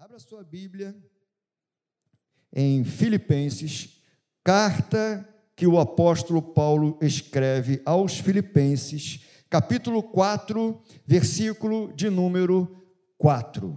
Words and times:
Abra 0.00 0.20
sua 0.20 0.44
Bíblia 0.44 0.94
em 2.52 2.84
Filipenses, 2.84 4.00
carta 4.44 5.28
que 5.56 5.66
o 5.66 5.76
apóstolo 5.76 6.40
Paulo 6.40 6.96
escreve 7.02 7.82
aos 7.84 8.16
Filipenses, 8.16 9.24
capítulo 9.50 10.00
4, 10.00 10.80
versículo 11.04 11.92
de 11.94 12.10
número 12.10 12.80
4. 13.18 13.76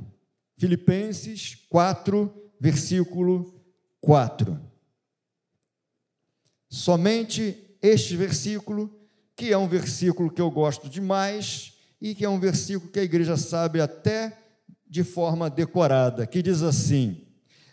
Filipenses 0.60 1.56
4, 1.68 2.32
versículo 2.60 3.60
4. 4.00 4.62
Somente 6.70 7.76
este 7.82 8.16
versículo, 8.16 8.96
que 9.36 9.52
é 9.52 9.58
um 9.58 9.68
versículo 9.68 10.30
que 10.30 10.40
eu 10.40 10.52
gosto 10.52 10.88
demais 10.88 11.80
e 12.00 12.14
que 12.14 12.24
é 12.24 12.30
um 12.30 12.40
versículo 12.40 12.92
que 12.92 13.00
a 13.00 13.04
igreja 13.04 13.36
sabe 13.36 13.82
até 13.82 14.41
de 14.92 15.06
forma 15.06 15.50
decorada, 15.50 16.28
que 16.28 16.42
diz 16.42 16.62
assim: 16.62 17.24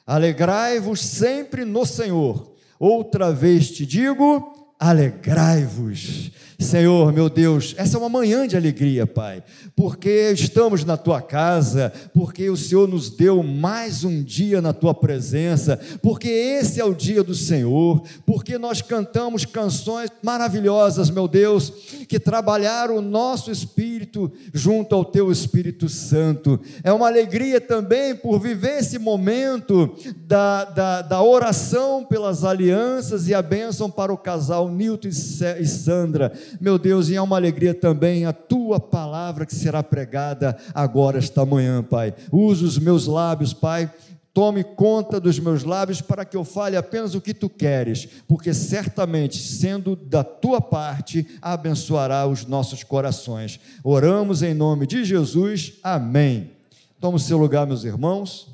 Alegrai-vos 0.06 1.00
sempre 1.00 1.64
no 1.64 1.84
Senhor. 1.84 2.54
Outra 2.78 3.32
vez 3.32 3.72
te 3.72 3.84
digo, 3.84 4.67
alegrai-vos. 4.78 6.30
Senhor, 6.60 7.12
meu 7.12 7.30
Deus, 7.30 7.72
essa 7.78 7.96
é 7.96 8.00
uma 8.00 8.08
manhã 8.08 8.46
de 8.46 8.56
alegria, 8.56 9.06
Pai, 9.06 9.44
porque 9.76 10.32
estamos 10.32 10.84
na 10.84 10.96
tua 10.96 11.22
casa, 11.22 11.92
porque 12.12 12.50
o 12.50 12.56
Senhor 12.56 12.88
nos 12.88 13.10
deu 13.10 13.44
mais 13.44 14.02
um 14.02 14.20
dia 14.24 14.60
na 14.60 14.72
tua 14.72 14.92
presença, 14.92 15.78
porque 16.02 16.28
esse 16.28 16.80
é 16.80 16.84
o 16.84 16.94
dia 16.94 17.22
do 17.22 17.32
Senhor, 17.32 18.02
porque 18.26 18.58
nós 18.58 18.82
cantamos 18.82 19.44
canções 19.44 20.10
maravilhosas, 20.20 21.10
meu 21.10 21.28
Deus, 21.28 21.72
que 22.08 22.18
trabalharam 22.18 22.96
o 22.96 23.02
nosso 23.02 23.52
espírito 23.52 24.30
junto 24.52 24.96
ao 24.96 25.04
teu 25.04 25.30
Espírito 25.30 25.88
Santo. 25.88 26.58
É 26.82 26.92
uma 26.92 27.06
alegria 27.06 27.60
também 27.60 28.16
por 28.16 28.40
viver 28.40 28.80
esse 28.80 28.98
momento 28.98 29.94
da, 30.26 30.64
da, 30.64 31.02
da 31.02 31.22
oração 31.22 32.04
pelas 32.04 32.42
alianças 32.42 33.28
e 33.28 33.34
a 33.34 33.40
bênção 33.40 33.88
para 33.88 34.12
o 34.12 34.18
casal 34.18 34.67
Nilton 34.70 35.08
e 35.08 35.66
Sandra 35.66 36.32
meu 36.60 36.78
Deus, 36.78 37.08
e 37.08 37.16
é 37.16 37.22
uma 37.22 37.36
alegria 37.36 37.74
também 37.74 38.24
a 38.24 38.32
tua 38.32 38.80
palavra 38.80 39.46
que 39.46 39.54
será 39.54 39.82
pregada 39.82 40.56
agora, 40.74 41.18
esta 41.18 41.44
manhã, 41.44 41.82
Pai. 41.82 42.14
Usa 42.32 42.64
os 42.64 42.78
meus 42.78 43.06
lábios, 43.06 43.52
Pai. 43.52 43.92
Tome 44.32 44.62
conta 44.62 45.18
dos 45.18 45.38
meus 45.38 45.64
lábios 45.64 46.00
para 46.00 46.24
que 46.24 46.36
eu 46.36 46.44
fale 46.44 46.76
apenas 46.76 47.14
o 47.14 47.20
que 47.20 47.34
tu 47.34 47.48
queres, 47.48 48.06
porque 48.28 48.54
certamente, 48.54 49.38
sendo 49.38 49.96
da 49.96 50.22
tua 50.22 50.60
parte, 50.60 51.26
abençoará 51.42 52.26
os 52.26 52.46
nossos 52.46 52.84
corações. 52.84 53.58
Oramos 53.82 54.42
em 54.42 54.54
nome 54.54 54.86
de 54.86 55.04
Jesus. 55.04 55.74
Amém. 55.82 56.52
Toma 57.00 57.16
o 57.16 57.20
seu 57.20 57.38
lugar, 57.38 57.66
meus 57.66 57.84
irmãos. 57.84 58.48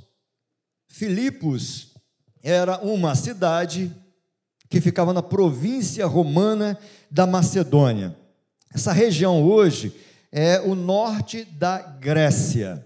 Filipos 0.89 1.93
era 2.43 2.79
uma 2.79 3.15
cidade 3.15 3.91
que 4.75 4.81
ficava 4.81 5.13
na 5.13 5.23
província 5.23 6.05
romana 6.05 6.77
da 7.09 7.29
Macedônia. 7.29 8.17
Essa 8.75 8.91
região 8.91 9.41
hoje 9.41 9.95
é 10.33 10.61
o 10.61 10.75
norte 10.75 11.45
da 11.45 11.79
Grécia. 11.79 12.85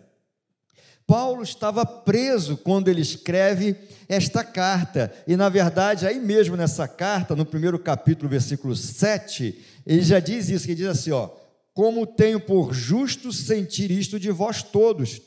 Paulo 1.06 1.42
estava 1.42 1.86
preso 1.86 2.58
quando 2.58 2.88
ele 2.88 3.00
escreve 3.00 3.74
esta 4.06 4.44
carta, 4.44 5.10
e 5.26 5.34
na 5.34 5.48
verdade, 5.48 6.06
aí 6.06 6.20
mesmo 6.20 6.58
nessa 6.58 6.86
carta, 6.86 7.34
no 7.34 7.46
primeiro 7.46 7.78
capítulo, 7.78 8.28
versículo 8.28 8.76
7, 8.76 9.58
ele 9.86 10.02
já 10.02 10.20
diz 10.20 10.50
isso, 10.50 10.66
que 10.66 10.74
diz 10.74 10.88
assim, 10.88 11.10
ó: 11.10 11.30
"Como 11.72 12.06
tenho 12.06 12.38
por 12.38 12.74
justo 12.74 13.32
sentir 13.32 13.90
isto 13.90 14.20
de 14.20 14.30
vós 14.30 14.62
todos, 14.62 15.22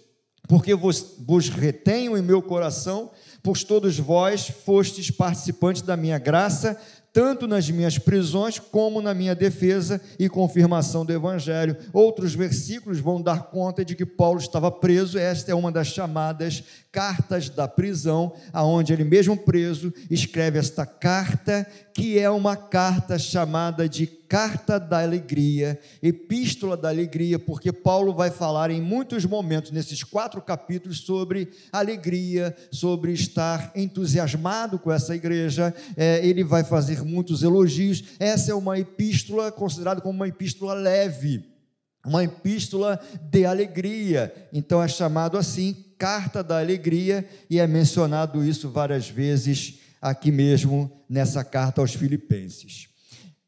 porque 0.48 0.76
vos, 0.76 1.16
vos 1.26 1.50
retenho 1.50 2.16
em 2.16 2.22
meu 2.22 2.40
coração, 2.40 3.10
pois 3.44 3.64
todos 3.64 3.98
vós 3.98 4.48
fostes 4.48 5.10
participantes 5.10 5.82
da 5.82 5.98
minha 5.98 6.18
graça, 6.18 6.80
tanto 7.14 7.46
nas 7.46 7.70
minhas 7.70 7.98
prisões 7.98 8.58
como 8.58 9.02
na 9.02 9.14
minha 9.14 9.36
defesa 9.36 10.00
e 10.18 10.30
confirmação 10.30 11.06
do 11.06 11.12
Evangelho. 11.12 11.76
Outros 11.92 12.34
versículos 12.34 13.00
vão 13.00 13.22
dar 13.22 13.44
conta 13.50 13.84
de 13.84 13.96
que 13.96 14.06
Paulo 14.06 14.40
estava 14.40 14.72
preso, 14.72 15.18
esta 15.18 15.52
é 15.52 15.56
uma 15.56 15.72
das 15.72 15.88
chamadas 15.88 16.64
cartas 16.92 17.50
da 17.50 17.68
prisão, 17.68 18.34
aonde 18.52 18.92
ele 18.92 19.06
mesmo 19.06 19.38
preso 19.38 19.94
escreve 20.10 20.60
esta 20.60 20.86
carta, 20.86 21.66
que 21.94 22.20
é 22.20 22.30
uma 22.30 22.56
carta 22.58 23.18
chamada 23.18 23.88
de 23.88 24.06
carta 24.06 24.78
da 24.78 25.02
alegria, 25.02 25.80
epístola 26.02 26.76
da 26.76 26.90
alegria, 26.90 27.40
porque 27.40 27.72
Paulo 27.72 28.14
vai 28.14 28.30
falar 28.30 28.72
em 28.72 28.82
muitos 28.82 29.26
momentos 29.26 29.72
nesses 29.72 30.04
quatro 30.04 30.42
capítulos 30.42 31.00
sobre 31.00 31.50
alegria, 31.72 32.56
sobre 32.72 33.14
estar 33.14 33.72
entusiasmado 33.76 34.78
com 34.78 34.92
essa 34.92 35.16
igreja. 35.16 35.74
É, 35.96 36.26
ele 36.26 36.44
vai 36.44 36.64
fazer 36.64 37.04
muitos 37.04 37.42
elogios. 37.44 38.04
Essa 38.20 38.52
é 38.52 38.56
uma 38.56 38.78
epístola 38.80 39.52
considerada 39.52 40.02
como 40.02 40.16
uma 40.16 40.28
epístola 40.28 40.74
leve, 40.74 41.46
uma 42.06 42.24
epístola 42.24 43.00
de 43.30 43.46
alegria. 43.46 44.34
Então 44.54 44.82
é 44.82 44.88
chamado 44.88 45.38
assim 45.38 45.91
carta 46.02 46.44
da 46.44 46.58
alegria, 46.58 47.30
e 47.48 47.60
é 47.60 47.68
mencionado 47.68 48.44
isso 48.44 48.72
várias 48.72 49.08
vezes 49.08 49.76
aqui 50.02 50.32
mesmo 50.32 50.92
nessa 51.08 51.44
carta 51.44 51.80
aos 51.80 51.94
Filipenses. 51.94 52.88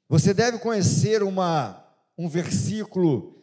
Você 0.08 0.36
deve 0.36 0.60
conhecer 0.60 1.24
uma, 1.24 1.84
um 2.16 2.30
versículo 2.30 3.42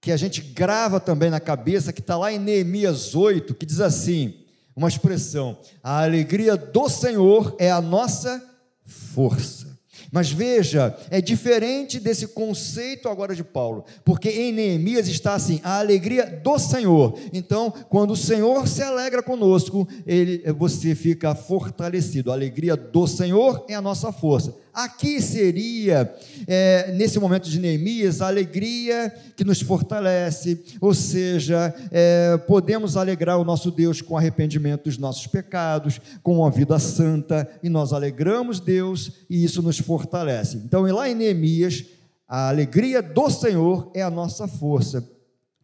que 0.00 0.10
a 0.10 0.16
gente 0.16 0.40
grava 0.40 0.98
também 0.98 1.28
na 1.28 1.38
cabeça, 1.38 1.92
que 1.92 2.00
está 2.00 2.16
lá 2.16 2.32
em 2.32 2.38
Neemias 2.38 3.14
8, 3.14 3.54
que 3.54 3.66
diz 3.66 3.78
assim: 3.78 4.42
uma 4.74 4.88
expressão, 4.88 5.58
a 5.82 6.02
alegria 6.02 6.56
do 6.56 6.88
Senhor 6.88 7.54
é 7.58 7.70
a 7.70 7.82
nossa 7.82 8.42
força. 8.86 9.75
Mas 10.10 10.30
veja, 10.30 10.96
é 11.10 11.20
diferente 11.20 11.98
desse 11.98 12.28
conceito 12.28 13.08
agora 13.08 13.34
de 13.34 13.44
Paulo, 13.44 13.84
porque 14.04 14.28
em 14.28 14.52
Neemias 14.52 15.08
está 15.08 15.34
assim: 15.34 15.60
a 15.62 15.78
alegria 15.78 16.26
do 16.26 16.58
Senhor. 16.58 17.18
Então, 17.32 17.72
quando 17.88 18.12
o 18.12 18.16
Senhor 18.16 18.66
se 18.66 18.82
alegra 18.82 19.22
conosco, 19.22 19.86
ele, 20.06 20.42
você 20.52 20.94
fica 20.94 21.34
fortalecido. 21.34 22.30
A 22.30 22.34
alegria 22.34 22.76
do 22.76 23.06
Senhor 23.06 23.64
é 23.68 23.74
a 23.74 23.82
nossa 23.82 24.12
força. 24.12 24.54
Aqui 24.76 25.22
seria, 25.22 26.14
é, 26.46 26.92
nesse 26.92 27.18
momento 27.18 27.48
de 27.48 27.58
Neemias, 27.58 28.20
a 28.20 28.26
alegria 28.26 29.10
que 29.34 29.42
nos 29.42 29.62
fortalece, 29.62 30.62
ou 30.82 30.92
seja, 30.92 31.74
é, 31.90 32.36
podemos 32.46 32.94
alegrar 32.94 33.38
o 33.38 33.44
nosso 33.44 33.70
Deus 33.70 34.02
com 34.02 34.18
arrependimento 34.18 34.84
dos 34.84 34.98
nossos 34.98 35.26
pecados, 35.26 35.98
com 36.22 36.40
uma 36.40 36.50
vida 36.50 36.78
santa, 36.78 37.48
e 37.62 37.70
nós 37.70 37.94
alegramos 37.94 38.60
Deus 38.60 39.12
e 39.30 39.42
isso 39.42 39.62
nos 39.62 39.78
fortalece. 39.78 40.58
Então, 40.58 40.82
lá 40.82 41.08
em 41.08 41.14
Neemias, 41.14 41.82
a 42.28 42.50
alegria 42.50 43.00
do 43.00 43.30
Senhor 43.30 43.90
é 43.94 44.02
a 44.02 44.10
nossa 44.10 44.46
força. 44.46 45.02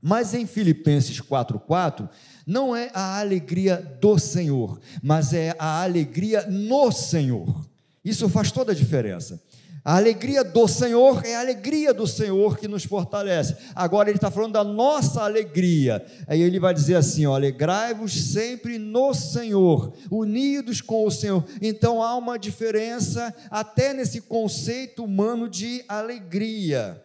Mas 0.00 0.32
em 0.32 0.46
Filipenses 0.46 1.20
4,4, 1.20 2.08
não 2.46 2.74
é 2.74 2.90
a 2.94 3.20
alegria 3.20 3.76
do 4.00 4.18
Senhor, 4.18 4.80
mas 5.02 5.34
é 5.34 5.54
a 5.58 5.82
alegria 5.82 6.46
no 6.48 6.90
Senhor. 6.90 7.71
Isso 8.04 8.28
faz 8.28 8.50
toda 8.50 8.72
a 8.72 8.74
diferença. 8.74 9.40
A 9.84 9.96
alegria 9.96 10.44
do 10.44 10.68
Senhor 10.68 11.24
é 11.24 11.34
a 11.34 11.40
alegria 11.40 11.92
do 11.92 12.06
Senhor 12.06 12.56
que 12.56 12.68
nos 12.68 12.84
fortalece. 12.84 13.56
Agora 13.74 14.08
ele 14.08 14.16
está 14.16 14.30
falando 14.30 14.52
da 14.52 14.62
nossa 14.62 15.22
alegria. 15.22 16.04
Aí 16.28 16.40
ele 16.40 16.60
vai 16.60 16.72
dizer 16.72 16.94
assim: 16.94 17.24
alegrai-vos 17.24 18.12
sempre 18.12 18.78
no 18.78 19.12
Senhor, 19.12 19.92
unidos 20.08 20.80
com 20.80 21.04
o 21.04 21.10
Senhor. 21.10 21.44
Então 21.60 22.00
há 22.00 22.14
uma 22.14 22.38
diferença 22.38 23.34
até 23.50 23.92
nesse 23.92 24.20
conceito 24.20 25.04
humano 25.04 25.48
de 25.48 25.84
alegria. 25.88 27.02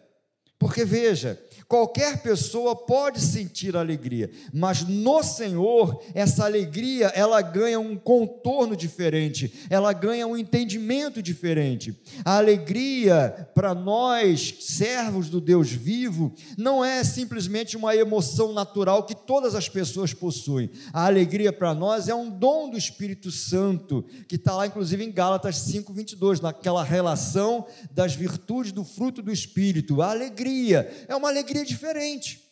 Porque 0.56 0.84
veja, 0.84 1.40
Qualquer 1.68 2.22
pessoa 2.22 2.74
pode 2.74 3.20
sentir 3.20 3.76
alegria, 3.76 4.30
mas 4.54 4.84
no 4.84 5.22
Senhor 5.22 6.02
essa 6.14 6.46
alegria 6.46 7.08
ela 7.08 7.42
ganha 7.42 7.78
um 7.78 7.94
contorno 7.94 8.74
diferente, 8.74 9.66
ela 9.68 9.92
ganha 9.92 10.26
um 10.26 10.34
entendimento 10.34 11.22
diferente. 11.22 11.94
A 12.24 12.38
alegria 12.38 13.50
para 13.54 13.74
nós, 13.74 14.54
servos 14.60 15.28
do 15.28 15.42
Deus 15.42 15.70
vivo, 15.70 16.32
não 16.56 16.82
é 16.82 17.04
simplesmente 17.04 17.76
uma 17.76 17.94
emoção 17.94 18.54
natural 18.54 19.02
que 19.02 19.14
todas 19.14 19.54
as 19.54 19.68
pessoas 19.68 20.14
possuem. 20.14 20.70
A 20.90 21.04
alegria 21.04 21.52
para 21.52 21.74
nós 21.74 22.08
é 22.08 22.14
um 22.14 22.30
dom 22.30 22.70
do 22.70 22.78
Espírito 22.78 23.30
Santo, 23.30 24.06
que 24.26 24.36
está 24.36 24.56
lá 24.56 24.66
inclusive 24.66 25.04
em 25.04 25.12
Gálatas 25.12 25.56
5:22, 25.56 26.40
naquela 26.40 26.82
relação 26.82 27.66
das 27.90 28.14
virtudes 28.14 28.72
do 28.72 28.84
fruto 28.84 29.20
do 29.20 29.30
Espírito. 29.30 30.00
A 30.00 30.12
alegria 30.12 30.90
é 31.06 31.14
uma 31.14 31.28
alegria 31.28 31.57
diferente. 31.64 32.42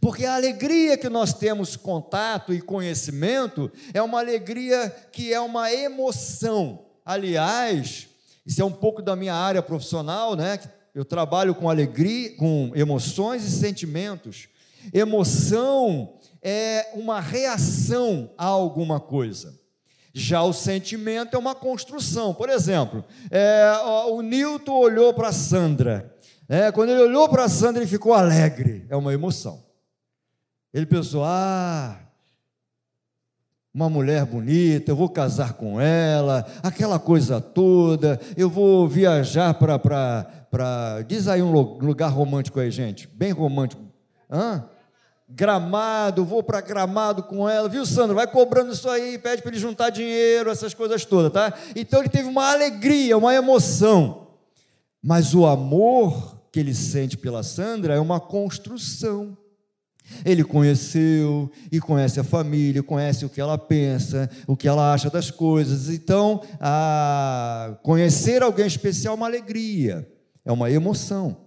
Porque 0.00 0.24
a 0.24 0.34
alegria 0.34 0.96
que 0.96 1.08
nós 1.08 1.34
temos 1.34 1.76
contato 1.76 2.52
e 2.54 2.60
conhecimento 2.60 3.70
é 3.92 4.00
uma 4.00 4.18
alegria 4.18 4.88
que 5.12 5.32
é 5.32 5.40
uma 5.40 5.72
emoção. 5.72 6.86
Aliás, 7.04 8.08
isso 8.46 8.62
é 8.62 8.64
um 8.64 8.72
pouco 8.72 9.02
da 9.02 9.16
minha 9.16 9.34
área 9.34 9.62
profissional, 9.62 10.36
né? 10.36 10.58
Eu 10.94 11.04
trabalho 11.04 11.54
com 11.54 11.70
alegria, 11.70 12.36
com 12.36 12.70
emoções 12.74 13.44
e 13.44 13.50
sentimentos. 13.50 14.48
Emoção 14.92 16.18
é 16.42 16.90
uma 16.94 17.20
reação 17.20 18.30
a 18.36 18.46
alguma 18.46 19.00
coisa. 19.00 19.58
Já 20.12 20.42
o 20.42 20.52
sentimento 20.52 21.34
é 21.34 21.38
uma 21.38 21.54
construção. 21.54 22.34
Por 22.34 22.50
exemplo, 22.50 23.04
é, 23.30 23.72
o 24.08 24.20
Newton 24.20 24.74
olhou 24.74 25.14
para 25.14 25.32
Sandra. 25.32 26.11
É, 26.52 26.70
quando 26.70 26.90
ele 26.90 27.00
olhou 27.00 27.30
para 27.30 27.48
Sandra, 27.48 27.80
ele 27.80 27.88
ficou 27.90 28.12
alegre. 28.12 28.84
É 28.90 28.94
uma 28.94 29.14
emoção. 29.14 29.64
Ele 30.70 30.84
pensou: 30.84 31.24
ah, 31.24 31.98
uma 33.72 33.88
mulher 33.88 34.26
bonita, 34.26 34.90
eu 34.90 34.96
vou 34.96 35.08
casar 35.08 35.54
com 35.54 35.80
ela, 35.80 36.46
aquela 36.62 36.98
coisa 36.98 37.40
toda, 37.40 38.20
eu 38.36 38.50
vou 38.50 38.86
viajar 38.86 39.54
para. 39.54 41.00
Diz 41.08 41.26
aí 41.26 41.42
um 41.42 41.50
lugar 41.50 42.10
romântico 42.10 42.60
aí, 42.60 42.70
gente, 42.70 43.08
bem 43.08 43.32
romântico. 43.32 43.82
Hã? 44.30 44.68
Gramado, 45.26 46.22
vou 46.22 46.42
para 46.42 46.60
Gramado 46.60 47.22
com 47.22 47.48
ela, 47.48 47.66
viu, 47.66 47.86
Sandro? 47.86 48.14
Vai 48.14 48.26
cobrando 48.26 48.74
isso 48.74 48.90
aí, 48.90 49.16
pede 49.16 49.40
para 49.40 49.52
ele 49.52 49.58
juntar 49.58 49.88
dinheiro, 49.88 50.50
essas 50.50 50.74
coisas 50.74 51.02
todas, 51.06 51.32
tá? 51.32 51.54
Então 51.74 52.00
ele 52.00 52.10
teve 52.10 52.28
uma 52.28 52.52
alegria, 52.52 53.16
uma 53.16 53.34
emoção, 53.34 54.26
mas 55.02 55.34
o 55.34 55.46
amor 55.46 56.41
que 56.52 56.60
ele 56.60 56.74
sente 56.74 57.16
pela 57.16 57.42
Sandra 57.42 57.94
é 57.94 57.98
uma 57.98 58.20
construção. 58.20 59.36
Ele 60.24 60.44
conheceu 60.44 61.50
e 61.70 61.80
conhece 61.80 62.20
a 62.20 62.24
família, 62.24 62.82
conhece 62.82 63.24
o 63.24 63.30
que 63.30 63.40
ela 63.40 63.56
pensa, 63.56 64.28
o 64.46 64.56
que 64.56 64.68
ela 64.68 64.92
acha 64.92 65.08
das 65.08 65.30
coisas. 65.30 65.88
Então, 65.88 66.42
conhecer 67.82 68.42
alguém 68.42 68.66
especial 68.66 69.14
é 69.14 69.16
uma 69.16 69.26
alegria, 69.26 70.06
é 70.44 70.52
uma 70.52 70.70
emoção. 70.70 71.38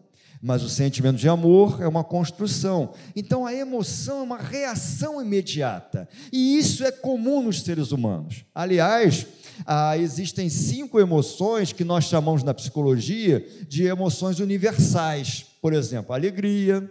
Mas 0.42 0.64
o 0.64 0.70
sentimento 0.70 1.18
de 1.18 1.28
amor 1.28 1.82
é 1.82 1.88
uma 1.88 2.04
construção. 2.04 2.94
Então, 3.16 3.46
a 3.46 3.54
emoção 3.54 4.20
é 4.20 4.24
uma 4.24 4.38
reação 4.38 5.22
imediata. 5.22 6.08
E 6.32 6.58
isso 6.58 6.84
é 6.84 6.92
comum 6.92 7.44
nos 7.44 7.62
seres 7.62 7.92
humanos. 7.92 8.46
Aliás, 8.54 9.28
ah, 9.66 9.98
existem 9.98 10.50
cinco 10.50 11.00
emoções 11.00 11.72
que 11.72 11.84
nós 11.84 12.06
chamamos 12.06 12.44
na 12.44 12.54
psicologia 12.54 13.46
de 13.68 13.84
emoções 13.84 14.40
universais. 14.40 15.46
Por 15.62 15.74
exemplo, 15.74 16.14
alegria, 16.14 16.90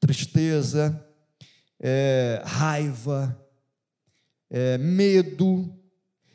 tristeza, 0.00 1.04
é, 1.80 2.42
raiva, 2.44 3.38
é, 4.50 4.78
medo 4.78 5.72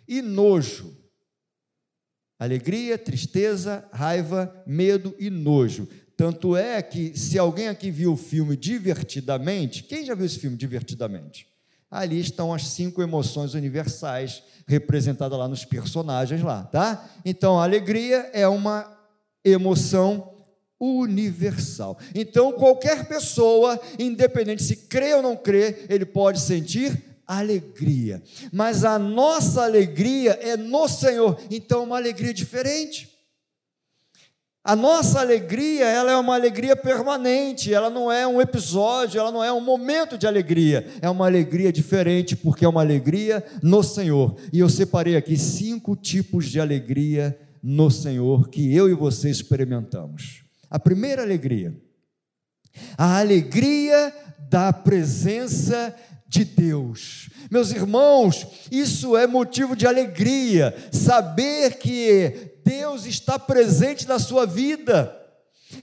e 0.07 0.21
nojo. 0.21 0.97
Alegria, 2.37 2.97
tristeza, 2.97 3.87
raiva, 3.91 4.63
medo 4.65 5.13
e 5.19 5.29
nojo. 5.29 5.87
Tanto 6.15 6.55
é 6.55 6.81
que, 6.81 7.17
se 7.17 7.37
alguém 7.37 7.67
aqui 7.67 7.91
viu 7.91 8.13
o 8.13 8.17
filme 8.17 8.55
Divertidamente, 8.55 9.83
quem 9.83 10.05
já 10.05 10.15
viu 10.15 10.25
esse 10.25 10.39
filme 10.39 10.57
Divertidamente? 10.57 11.48
Ali 11.89 12.19
estão 12.19 12.53
as 12.53 12.67
cinco 12.67 13.01
emoções 13.01 13.53
universais 13.53 14.43
representadas 14.67 15.37
lá 15.37 15.47
nos 15.47 15.65
personagens 15.65 16.43
lá, 16.43 16.63
tá? 16.63 17.09
Então, 17.25 17.59
a 17.59 17.63
alegria 17.63 18.29
é 18.33 18.47
uma 18.47 18.95
emoção 19.43 20.31
universal. 20.79 21.97
Então, 22.13 22.53
qualquer 22.53 23.07
pessoa, 23.07 23.79
independente 23.97 24.63
se 24.63 24.75
crê 24.75 25.13
ou 25.13 25.21
não 25.21 25.35
crê, 25.35 25.85
ele 25.89 26.05
pode 26.05 26.39
sentir 26.39 27.03
alegria. 27.27 28.23
Mas 28.51 28.83
a 28.83 28.97
nossa 28.97 29.63
alegria 29.63 30.31
é 30.41 30.57
no 30.57 30.87
Senhor, 30.87 31.39
então 31.51 31.83
uma 31.83 31.97
alegria 31.97 32.33
diferente. 32.33 33.08
A 34.69 34.75
nossa 34.75 35.19
alegria, 35.19 35.85
ela 35.85 36.11
é 36.11 36.15
uma 36.15 36.35
alegria 36.35 36.75
permanente, 36.75 37.73
ela 37.73 37.89
não 37.89 38.11
é 38.11 38.27
um 38.27 38.39
episódio, 38.39 39.19
ela 39.19 39.31
não 39.31 39.43
é 39.43 39.51
um 39.51 39.59
momento 39.59 40.15
de 40.15 40.27
alegria, 40.27 40.85
é 41.01 41.09
uma 41.09 41.25
alegria 41.25 41.73
diferente, 41.73 42.35
porque 42.35 42.63
é 42.63 42.69
uma 42.69 42.81
alegria 42.81 43.43
no 43.63 43.81
Senhor. 43.81 44.35
E 44.53 44.59
eu 44.59 44.69
separei 44.69 45.15
aqui 45.15 45.35
cinco 45.37 45.95
tipos 45.95 46.45
de 46.45 46.59
alegria 46.59 47.35
no 47.63 47.89
Senhor 47.89 48.47
que 48.47 48.71
eu 48.75 48.87
e 48.87 48.93
você 48.93 49.31
experimentamos. 49.31 50.43
A 50.69 50.77
primeira 50.77 51.23
alegria, 51.23 51.75
a 52.95 53.17
alegria 53.17 54.13
da 54.51 54.71
presença 54.71 55.95
de 56.27 56.45
Deus. 56.45 57.27
Meus 57.49 57.71
irmãos, 57.71 58.45
isso 58.71 59.17
é 59.17 59.25
motivo 59.25 59.75
de 59.75 59.87
alegria, 59.87 60.75
saber 60.91 61.79
que 61.79 62.58
Deus 62.69 63.07
está 63.07 63.39
presente 63.39 64.07
na 64.07 64.19
sua 64.19 64.45
vida. 64.45 65.15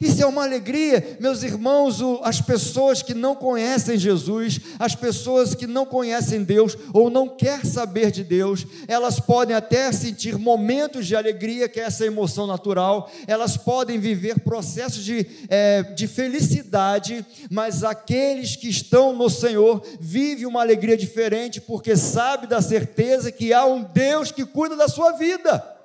Isso 0.01 0.23
é 0.23 0.27
uma 0.27 0.45
alegria, 0.45 1.17
meus 1.21 1.43
irmãos, 1.43 1.99
as 2.23 2.41
pessoas 2.41 3.03
que 3.03 3.13
não 3.13 3.35
conhecem 3.35 3.99
Jesus, 3.99 4.61
as 4.79 4.95
pessoas 4.95 5.53
que 5.53 5.67
não 5.67 5.85
conhecem 5.85 6.45
Deus 6.45 6.77
ou 6.93 7.11
não 7.11 7.29
quer 7.29 7.67
saber 7.67 8.13
de 8.13 8.23
Deus, 8.23 8.65
elas 8.87 9.19
podem 9.19 9.55
até 9.55 9.91
sentir 9.91 10.39
momentos 10.39 11.07
de 11.07 11.17
alegria, 11.17 11.69
que 11.69 11.81
é 11.81 11.85
essa 11.85 12.07
emoção 12.07 12.47
natural, 12.47 13.11
elas 13.27 13.57
podem 13.57 13.99
viver 13.99 14.41
processos 14.41 15.05
de, 15.05 15.27
é, 15.49 15.83
de 15.83 16.07
felicidade, 16.07 17.25
mas 17.51 17.83
aqueles 17.83 18.55
que 18.55 18.69
estão 18.69 19.13
no 19.13 19.29
Senhor 19.29 19.85
vivem 20.01 20.47
uma 20.47 20.61
alegria 20.61 20.97
diferente, 20.97 21.61
porque 21.61 21.97
sabe 21.97 22.47
da 22.47 22.63
certeza 22.63 23.33
que 23.33 23.53
há 23.53 23.65
um 23.65 23.83
Deus 23.83 24.31
que 24.31 24.45
cuida 24.45 24.77
da 24.77 24.87
sua 24.87 25.13
vida. 25.13 25.76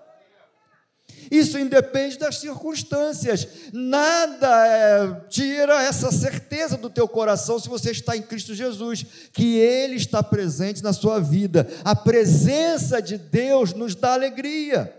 Isso 1.32 1.58
independe 1.58 2.18
das 2.18 2.40
circunstâncias. 2.40 3.48
Nada 3.72 4.68
é, 4.68 5.14
tira 5.30 5.82
essa 5.82 6.12
certeza 6.12 6.76
do 6.76 6.90
teu 6.90 7.08
coração 7.08 7.58
se 7.58 7.70
você 7.70 7.92
está 7.92 8.18
em 8.18 8.22
Cristo 8.22 8.54
Jesus, 8.54 9.06
que 9.32 9.56
Ele 9.56 9.96
está 9.96 10.22
presente 10.22 10.84
na 10.84 10.92
sua 10.92 11.22
vida. 11.22 11.66
A 11.86 11.96
presença 11.96 13.02
de 13.02 13.18
Deus 13.18 13.74
nos 13.74 13.96
dá 13.96 14.14
alegria. 14.14 14.94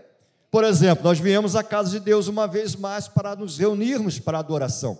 Por 0.49 0.63
exemplo, 0.63 1.03
nós 1.03 1.19
viemos 1.19 1.55
à 1.55 1.63
casa 1.63 1.91
de 1.91 1.99
Deus 1.99 2.27
uma 2.27 2.47
vez 2.47 2.75
mais 2.75 3.07
para 3.07 3.35
nos 3.35 3.59
reunirmos 3.59 4.17
para 4.17 4.39
adoração. 4.39 4.97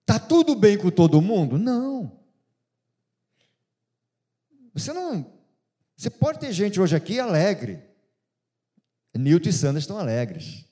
Está 0.00 0.18
tudo 0.18 0.56
bem 0.56 0.76
com 0.76 0.90
todo 0.90 1.22
mundo? 1.22 1.56
Não. 1.56 2.10
Você 4.74 4.92
não. 4.92 5.24
Você 5.96 6.10
pode 6.10 6.40
ter 6.40 6.52
gente 6.52 6.80
hoje 6.80 6.96
aqui 6.96 7.20
alegre. 7.20 7.87
Newton 9.16 9.48
e 9.48 9.52
Sandra 9.52 9.78
estão 9.78 9.98
alegres. 9.98 10.64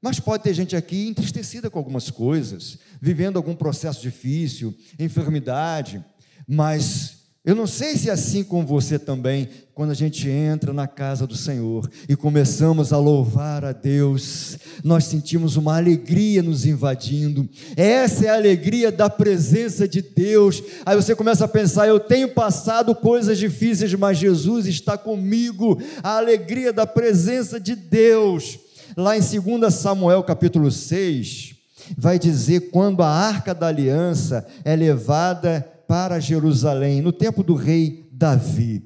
Mas 0.00 0.18
pode 0.18 0.42
ter 0.42 0.52
gente 0.52 0.74
aqui 0.74 1.06
entristecida 1.06 1.70
com 1.70 1.78
algumas 1.78 2.10
coisas, 2.10 2.78
vivendo 3.00 3.36
algum 3.36 3.54
processo 3.54 4.02
difícil, 4.02 4.76
enfermidade, 4.98 6.04
mas 6.46 7.21
eu 7.44 7.56
não 7.56 7.66
sei 7.66 7.96
se 7.96 8.08
é 8.08 8.12
assim 8.12 8.44
com 8.44 8.64
você 8.64 9.00
também, 9.00 9.48
quando 9.74 9.90
a 9.90 9.94
gente 9.94 10.28
entra 10.28 10.72
na 10.72 10.86
casa 10.86 11.26
do 11.26 11.34
Senhor 11.34 11.90
e 12.08 12.14
começamos 12.14 12.92
a 12.92 12.98
louvar 12.98 13.64
a 13.64 13.72
Deus, 13.72 14.56
nós 14.84 15.06
sentimos 15.06 15.56
uma 15.56 15.76
alegria 15.76 16.40
nos 16.40 16.64
invadindo. 16.64 17.48
Essa 17.76 18.26
é 18.26 18.28
a 18.28 18.34
alegria 18.34 18.92
da 18.92 19.10
presença 19.10 19.88
de 19.88 20.00
Deus. 20.00 20.62
Aí 20.86 20.94
você 20.94 21.16
começa 21.16 21.44
a 21.44 21.48
pensar: 21.48 21.88
eu 21.88 21.98
tenho 21.98 22.28
passado 22.28 22.94
coisas 22.94 23.36
difíceis, 23.36 23.92
mas 23.94 24.18
Jesus 24.18 24.66
está 24.66 24.96
comigo. 24.96 25.82
A 26.00 26.18
alegria 26.18 26.72
da 26.72 26.86
presença 26.86 27.58
de 27.58 27.74
Deus. 27.74 28.56
Lá 28.96 29.16
em 29.16 29.20
2 29.20 29.74
Samuel 29.74 30.22
capítulo 30.22 30.70
6, 30.70 31.56
vai 31.98 32.20
dizer 32.20 32.70
quando 32.70 33.02
a 33.02 33.08
arca 33.08 33.52
da 33.52 33.66
aliança 33.66 34.46
é 34.64 34.76
levada 34.76 35.71
para 35.92 36.18
Jerusalém, 36.18 37.02
no 37.02 37.12
tempo 37.12 37.42
do 37.42 37.54
rei 37.54 38.08
Davi. 38.10 38.82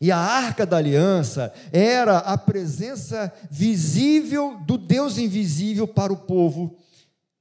E 0.00 0.12
a 0.12 0.16
arca 0.16 0.64
da 0.64 0.76
aliança 0.76 1.52
era 1.72 2.18
a 2.18 2.38
presença 2.38 3.32
visível 3.50 4.56
do 4.64 4.78
Deus 4.78 5.18
invisível 5.18 5.88
para 5.88 6.12
o 6.12 6.18
povo 6.18 6.76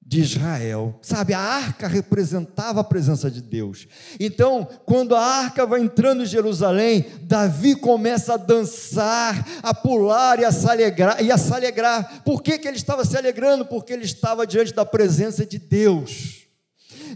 de 0.03 0.21
Israel. 0.21 0.97
Sabe, 1.03 1.35
a 1.35 1.39
arca 1.39 1.87
representava 1.87 2.81
a 2.81 2.83
presença 2.83 3.29
de 3.29 3.43
Deus. 3.43 3.87
Então, 4.19 4.67
quando 4.87 5.15
a 5.15 5.21
arca 5.23 5.67
vai 5.67 5.79
entrando 5.79 6.23
em 6.23 6.25
Jerusalém, 6.25 7.05
Davi 7.21 7.75
começa 7.75 8.33
a 8.33 8.37
dançar, 8.37 9.47
a 9.61 9.71
pular 9.75 10.39
e 10.39 10.45
a 10.45 10.51
se 10.51 10.67
alegrar. 10.67 11.23
E 11.23 11.31
a 11.31 11.37
se 11.37 11.53
alegrar. 11.53 12.23
Por 12.25 12.41
que, 12.41 12.57
que 12.57 12.67
ele 12.67 12.77
estava 12.77 13.05
se 13.05 13.15
alegrando? 13.15 13.67
Porque 13.67 13.93
ele 13.93 14.05
estava 14.05 14.47
diante 14.47 14.73
da 14.73 14.83
presença 14.83 15.45
de 15.45 15.59
Deus 15.59 16.42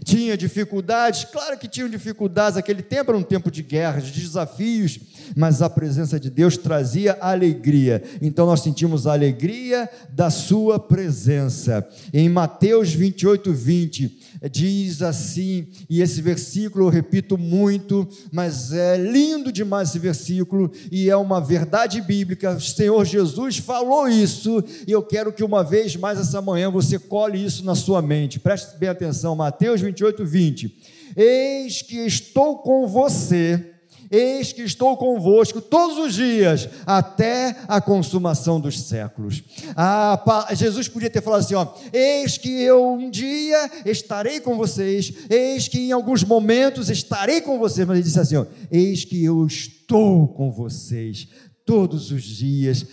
tinha 0.04 0.36
dificuldades, 0.36 1.24
claro 1.24 1.58
que 1.58 1.68
tinham 1.68 1.88
dificuldades, 1.88 2.56
aquele 2.56 2.82
tempo 2.82 3.10
era 3.10 3.18
um 3.18 3.22
tempo 3.22 3.50
de 3.50 3.62
guerra, 3.62 4.00
de 4.00 4.10
desafios, 4.10 4.98
mas 5.36 5.62
a 5.62 5.68
presença 5.68 6.18
de 6.18 6.30
Deus 6.30 6.56
trazia 6.56 7.16
alegria. 7.20 8.02
Então 8.20 8.46
nós 8.46 8.60
sentimos 8.60 9.06
a 9.06 9.12
alegria 9.12 9.88
da 10.10 10.30
sua 10.30 10.78
presença. 10.78 11.86
Em 12.12 12.28
Mateus 12.28 12.92
28, 12.92 13.52
20, 13.52 14.18
diz 14.50 15.02
assim, 15.02 15.68
e 15.88 16.00
esse 16.00 16.22
versículo 16.22 16.86
eu 16.86 16.90
repito 16.90 17.36
muito, 17.36 18.08
mas 18.32 18.72
é 18.72 18.96
lindo 18.96 19.50
demais 19.52 19.90
esse 19.90 19.98
versículo, 19.98 20.70
e 20.90 21.10
é 21.10 21.16
uma 21.16 21.40
verdade 21.40 22.00
bíblica. 22.00 22.52
O 22.52 22.60
Senhor 22.60 23.04
Jesus 23.04 23.58
falou 23.58 24.08
isso, 24.08 24.62
e 24.86 24.92
eu 24.92 25.02
quero 25.02 25.32
que 25.32 25.44
uma 25.44 25.64
vez 25.64 25.96
mais 25.96 26.18
essa 26.18 26.40
manhã 26.40 26.70
você 26.70 26.98
cole 26.98 27.44
isso 27.44 27.64
na 27.64 27.74
sua 27.74 28.00
mente. 28.00 28.38
Preste 28.38 28.78
bem 28.78 28.88
atenção, 28.88 29.34
Mateus 29.34 29.80
28, 29.80 29.87
20 30.24 30.76
Eis 31.16 31.82
que 31.82 31.98
estou 32.06 32.58
com 32.58 32.86
você 32.86 33.74
Eis 34.10 34.52
que 34.52 34.62
estou 34.62 34.96
convosco 34.96 35.60
todos 35.60 35.98
os 35.98 36.14
dias, 36.14 36.68
até 36.86 37.56
a 37.68 37.80
consumação 37.80 38.58
dos 38.58 38.80
séculos. 38.80 39.42
Ah, 39.76 40.48
Jesus 40.52 40.88
podia 40.88 41.10
ter 41.10 41.22
falado 41.22 41.40
assim: 41.40 41.54
ó, 41.54 41.66
eis 41.92 42.38
que 42.38 42.48
eu 42.62 42.94
um 42.94 43.10
dia 43.10 43.70
estarei 43.84 44.40
com 44.40 44.56
vocês, 44.56 45.12
eis 45.28 45.68
que 45.68 45.88
em 45.88 45.92
alguns 45.92 46.24
momentos 46.24 46.88
estarei 46.88 47.42
com 47.42 47.58
vocês, 47.58 47.86
mas 47.86 47.96
ele 47.96 48.04
disse 48.04 48.18
assim: 48.18 48.36
ó, 48.36 48.46
eis 48.70 49.04
que 49.04 49.22
eu 49.22 49.46
estou 49.46 50.28
com 50.28 50.50
vocês 50.50 51.28
todos 51.66 52.10
os 52.10 52.22
dias, 52.22 52.86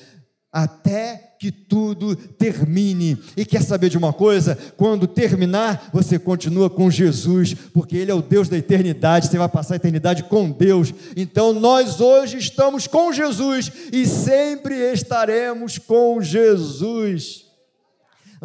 até 0.55 1.33
que 1.37 1.51
tudo 1.51 2.15
termine. 2.15 3.17
E 3.35 3.43
quer 3.43 3.61
saber 3.61 3.89
de 3.89 3.97
uma 3.97 4.13
coisa? 4.13 4.57
Quando 4.77 5.05
terminar, 5.05 5.89
você 5.91 6.17
continua 6.17 6.69
com 6.69 6.89
Jesus, 6.89 7.53
porque 7.73 7.97
Ele 7.97 8.09
é 8.09 8.13
o 8.13 8.21
Deus 8.21 8.47
da 8.47 8.57
eternidade, 8.57 9.27
você 9.27 9.37
vai 9.37 9.49
passar 9.49 9.73
a 9.73 9.75
eternidade 9.75 10.23
com 10.23 10.49
Deus. 10.49 10.93
Então 11.17 11.51
nós 11.51 11.99
hoje 11.99 12.37
estamos 12.37 12.87
com 12.87 13.11
Jesus 13.11 13.69
e 13.91 14.05
sempre 14.05 14.93
estaremos 14.93 15.77
com 15.77 16.21
Jesus 16.21 17.44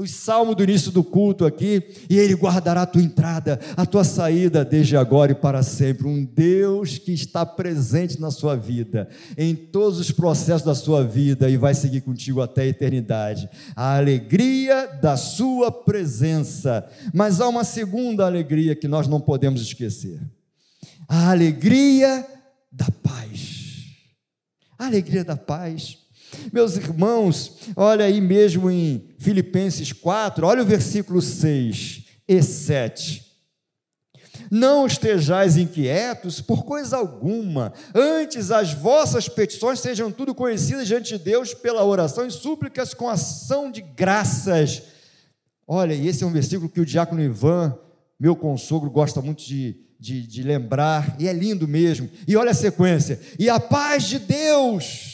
o 0.01 0.09
salmo 0.09 0.55
do 0.55 0.65
início 0.65 0.91
do 0.91 1.05
culto 1.05 1.45
aqui, 1.45 1.83
e 2.09 2.19
Ele 2.19 2.35
guardará 2.35 2.83
a 2.83 2.87
tua 2.87 3.03
entrada, 3.03 3.61
a 3.77 3.85
tua 3.85 4.03
saída, 4.03 4.65
desde 4.65 4.97
agora 4.97 5.33
e 5.33 5.35
para 5.35 5.63
sempre. 5.63 6.07
Um 6.07 6.25
Deus 6.25 6.99
que 6.99 7.13
está 7.13 7.45
presente 7.45 8.21
na 8.21 8.31
sua 8.31 8.57
vida, 8.57 9.09
em 9.37 9.55
todos 9.55 9.99
os 9.99 10.11
processos 10.11 10.65
da 10.65 10.75
sua 10.75 11.05
vida 11.05 11.49
e 11.49 11.57
vai 11.57 11.75
seguir 11.75 12.01
contigo 12.01 12.41
até 12.41 12.63
a 12.63 12.67
eternidade. 12.67 13.49
A 13.77 13.97
alegria 13.97 14.87
da 15.01 15.17
Sua 15.17 15.71
presença. 15.71 16.89
Mas 17.13 17.41
há 17.41 17.49
uma 17.49 17.65
segunda 17.65 18.25
alegria 18.25 18.75
que 18.75 18.89
nós 18.89 19.07
não 19.07 19.21
podemos 19.21 19.61
esquecer: 19.61 20.21
a 21.09 21.31
alegria 21.31 22.27
da 22.73 22.87
paz. 23.03 23.85
A 24.79 24.87
alegria 24.87 25.25
da 25.25 25.37
paz. 25.37 26.00
Meus 26.53 26.77
irmãos, 26.77 27.53
olha 27.77 28.05
aí 28.05 28.21
mesmo 28.21 28.71
em 28.71 29.09
Filipenses 29.19 29.93
4, 29.93 30.47
olha 30.47 30.63
o 30.63 30.67
versículo 30.67 31.21
6 31.21 32.05
e 32.29 32.43
7. 32.43 33.31
Não 34.51 34.85
estejais 34.85 35.57
inquietos 35.57 36.41
por 36.41 36.65
coisa 36.65 36.97
alguma, 36.97 37.73
antes 37.95 38.51
as 38.51 38.75
vossas 38.75 39.29
petições 39.29 39.79
sejam 39.79 40.11
tudo 40.11 40.35
conhecidas 40.35 40.89
diante 40.89 41.17
de 41.17 41.23
Deus 41.23 41.55
pela 41.55 41.85
oração 41.85 42.27
e 42.27 42.31
súplicas 42.31 42.93
com 42.93 43.09
ação 43.09 43.71
de 43.71 43.81
graças. 43.81 44.83
Olha, 45.67 45.95
e 45.95 46.09
esse 46.09 46.25
é 46.25 46.27
um 46.27 46.33
versículo 46.33 46.69
que 46.69 46.81
o 46.81 46.87
diácono 46.87 47.23
Ivan, 47.23 47.79
meu 48.19 48.35
consogro, 48.35 48.91
gosta 48.91 49.23
muito 49.23 49.45
de, 49.45 49.77
de, 50.01 50.27
de 50.27 50.43
lembrar, 50.43 51.15
e 51.17 51.29
é 51.29 51.33
lindo 51.33 51.69
mesmo. 51.69 52.11
E 52.27 52.37
olha 52.37 52.51
a 52.51 52.55
sequência: 52.55 53.21
e 53.39 53.49
a 53.49 53.61
paz 53.61 54.03
de 54.05 54.19
Deus 54.19 55.10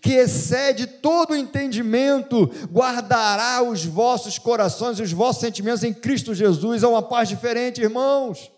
que 0.00 0.12
excede 0.12 0.86
todo 0.86 1.32
o 1.32 1.36
entendimento, 1.36 2.50
guardará 2.70 3.62
os 3.62 3.84
vossos 3.84 4.38
corações 4.38 4.98
e 4.98 5.02
os 5.02 5.12
vossos 5.12 5.40
sentimentos 5.40 5.82
em 5.82 5.92
Cristo 5.92 6.34
Jesus. 6.34 6.82
É 6.82 6.86
uma 6.86 7.02
paz 7.02 7.28
diferente, 7.28 7.80
irmãos. 7.80 8.50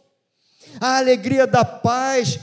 A 0.80 0.98
alegria 0.98 1.46
da 1.46 1.64
paz, 1.64 2.38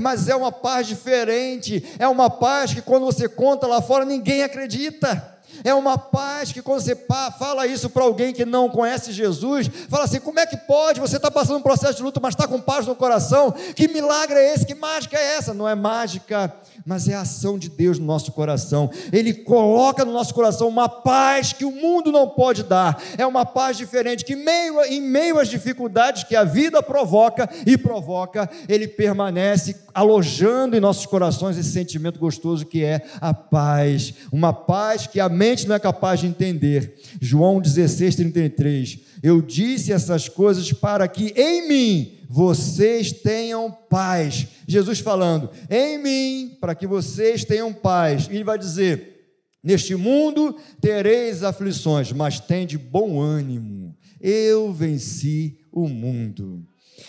mas 0.00 0.28
é 0.28 0.36
uma 0.36 0.52
paz 0.52 0.86
diferente. 0.86 1.84
É 1.98 2.06
uma 2.06 2.30
paz 2.30 2.72
que 2.72 2.82
quando 2.82 3.06
você 3.06 3.28
conta 3.28 3.66
lá 3.66 3.82
fora 3.82 4.04
ninguém 4.04 4.42
acredita. 4.42 5.31
É 5.64 5.74
uma 5.74 5.96
paz 5.98 6.52
que 6.52 6.62
quando 6.62 6.80
você 6.80 6.96
fala 7.38 7.66
isso 7.66 7.90
para 7.90 8.04
alguém 8.04 8.32
que 8.32 8.44
não 8.44 8.68
conhece 8.68 9.12
Jesus, 9.12 9.70
fala 9.88 10.04
assim: 10.04 10.20
como 10.20 10.40
é 10.40 10.46
que 10.46 10.56
pode? 10.56 11.00
Você 11.00 11.16
está 11.16 11.30
passando 11.30 11.58
um 11.58 11.62
processo 11.62 11.96
de 11.96 12.02
luta, 12.02 12.20
mas 12.20 12.34
está 12.34 12.46
com 12.46 12.60
paz 12.60 12.86
no 12.86 12.94
coração? 12.94 13.52
Que 13.74 13.88
milagre 13.88 14.38
é 14.38 14.54
esse? 14.54 14.66
Que 14.66 14.74
mágica 14.74 15.16
é 15.16 15.36
essa? 15.36 15.54
Não 15.54 15.68
é 15.68 15.74
mágica, 15.74 16.52
mas 16.84 17.08
é 17.08 17.14
a 17.14 17.20
ação 17.20 17.58
de 17.58 17.68
Deus 17.68 17.98
no 17.98 18.06
nosso 18.06 18.32
coração. 18.32 18.90
Ele 19.12 19.32
coloca 19.32 20.04
no 20.04 20.12
nosso 20.12 20.34
coração 20.34 20.68
uma 20.68 20.88
paz 20.88 21.52
que 21.52 21.64
o 21.64 21.70
mundo 21.70 22.10
não 22.10 22.28
pode 22.28 22.62
dar. 22.62 23.00
É 23.16 23.26
uma 23.26 23.44
paz 23.44 23.76
diferente, 23.76 24.24
que 24.24 24.36
meio, 24.36 24.82
em 24.84 25.00
meio 25.00 25.38
às 25.38 25.48
dificuldades 25.48 26.24
que 26.24 26.36
a 26.36 26.44
vida 26.44 26.82
provoca 26.82 27.48
e 27.66 27.76
provoca, 27.76 28.48
ele 28.68 28.88
permanece 28.88 29.76
alojando 29.94 30.76
em 30.76 30.80
nossos 30.80 31.06
corações 31.06 31.58
esse 31.58 31.72
sentimento 31.72 32.18
gostoso 32.18 32.66
que 32.66 32.84
é 32.84 33.02
a 33.20 33.34
paz. 33.34 34.14
Uma 34.32 34.52
paz 34.52 35.06
que 35.06 35.20
a 35.20 35.28
mente 35.42 35.66
não 35.66 35.74
é 35.74 35.80
capaz 35.80 36.20
de 36.20 36.28
entender. 36.28 36.94
João 37.20 37.60
16, 37.60 38.14
33. 38.14 38.98
Eu 39.20 39.42
disse 39.42 39.92
essas 39.92 40.28
coisas 40.28 40.72
para 40.72 41.08
que 41.08 41.34
em 41.36 41.68
mim 41.68 42.18
vocês 42.30 43.10
tenham 43.10 43.68
paz. 43.90 44.46
Jesus 44.68 45.00
falando, 45.00 45.50
em 45.68 45.98
mim, 45.98 46.56
para 46.60 46.76
que 46.76 46.86
vocês 46.86 47.44
tenham 47.44 47.72
paz. 47.72 48.28
E 48.30 48.36
ele 48.36 48.44
vai 48.44 48.56
dizer: 48.56 49.34
Neste 49.60 49.96
mundo 49.96 50.56
tereis 50.80 51.42
aflições, 51.42 52.12
mas 52.12 52.38
tende 52.38 52.78
bom 52.78 53.20
ânimo. 53.20 53.96
Eu 54.20 54.72
venci 54.72 55.58
o 55.72 55.88
mundo. 55.88 56.64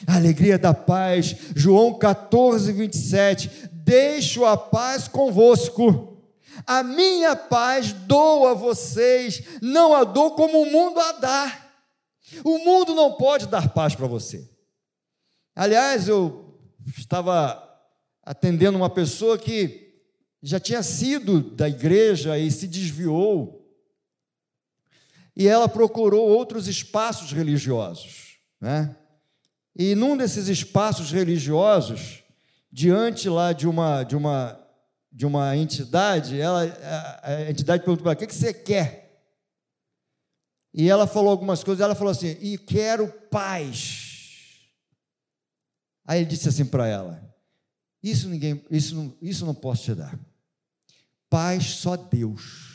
A 0.07 0.15
alegria 0.15 0.57
da 0.57 0.73
paz, 0.73 1.35
João 1.55 1.93
14, 1.93 2.71
27. 2.71 3.51
Deixo 3.71 4.43
a 4.43 4.57
paz 4.57 5.07
convosco. 5.07 6.12
A 6.65 6.83
minha 6.83 7.35
paz 7.35 7.93
dou 7.93 8.47
a 8.47 8.53
vocês, 8.53 9.43
não 9.61 9.93
a 9.93 10.03
dou 10.03 10.31
como 10.35 10.61
o 10.61 10.71
mundo 10.71 10.99
a 10.99 11.11
dá. 11.13 11.69
O 12.43 12.57
mundo 12.59 12.95
não 12.95 13.13
pode 13.13 13.47
dar 13.47 13.73
paz 13.73 13.95
para 13.95 14.07
você. 14.07 14.49
Aliás, 15.55 16.07
eu 16.07 16.59
estava 16.97 17.61
atendendo 18.23 18.77
uma 18.77 18.89
pessoa 18.89 19.37
que 19.37 19.83
já 20.41 20.59
tinha 20.59 20.83
sido 20.83 21.41
da 21.41 21.69
igreja 21.69 22.37
e 22.37 22.49
se 22.51 22.67
desviou. 22.67 23.61
E 25.35 25.47
ela 25.47 25.67
procurou 25.67 26.27
outros 26.27 26.67
espaços 26.67 27.31
religiosos, 27.31 28.37
né? 28.59 28.95
E 29.75 29.95
num 29.95 30.15
desses 30.15 30.47
espaços 30.47 31.11
religiosos, 31.11 32.23
diante 32.71 33.27
lá 33.27 33.53
de 33.53 33.67
uma 33.67 34.03
de 34.03 34.15
uma 34.15 34.62
de 35.13 35.27
uma 35.27 35.55
entidade, 35.55 36.41
ela 36.41 36.63
a, 36.63 37.29
a 37.29 37.49
entidade 37.51 37.83
perguntou 37.83 38.03
para 38.03 38.13
ela: 38.13 38.15
"O 38.15 38.19
que, 38.19 38.27
que 38.27 38.35
você 38.35 38.51
quer?" 38.51 39.23
E 40.73 40.89
ela 40.89 41.05
falou 41.05 41.29
algumas 41.29 41.63
coisas, 41.63 41.83
ela 41.83 41.93
falou 41.93 42.11
assim: 42.11 42.35
"E 42.41 42.57
quero 42.57 43.07
paz." 43.29 44.11
Aí 46.05 46.19
ele 46.19 46.29
disse 46.29 46.49
assim 46.49 46.65
para 46.65 46.87
ela: 46.87 47.33
Isso 48.01 48.27
ninguém, 48.27 48.63
isso 48.69 48.95
não, 48.95 49.17
isso 49.21 49.45
não 49.45 49.53
posso 49.55 49.83
te 49.83 49.95
dar. 49.95 50.19
Paz 51.29 51.65
só 51.75 51.95
Deus. 51.95 52.73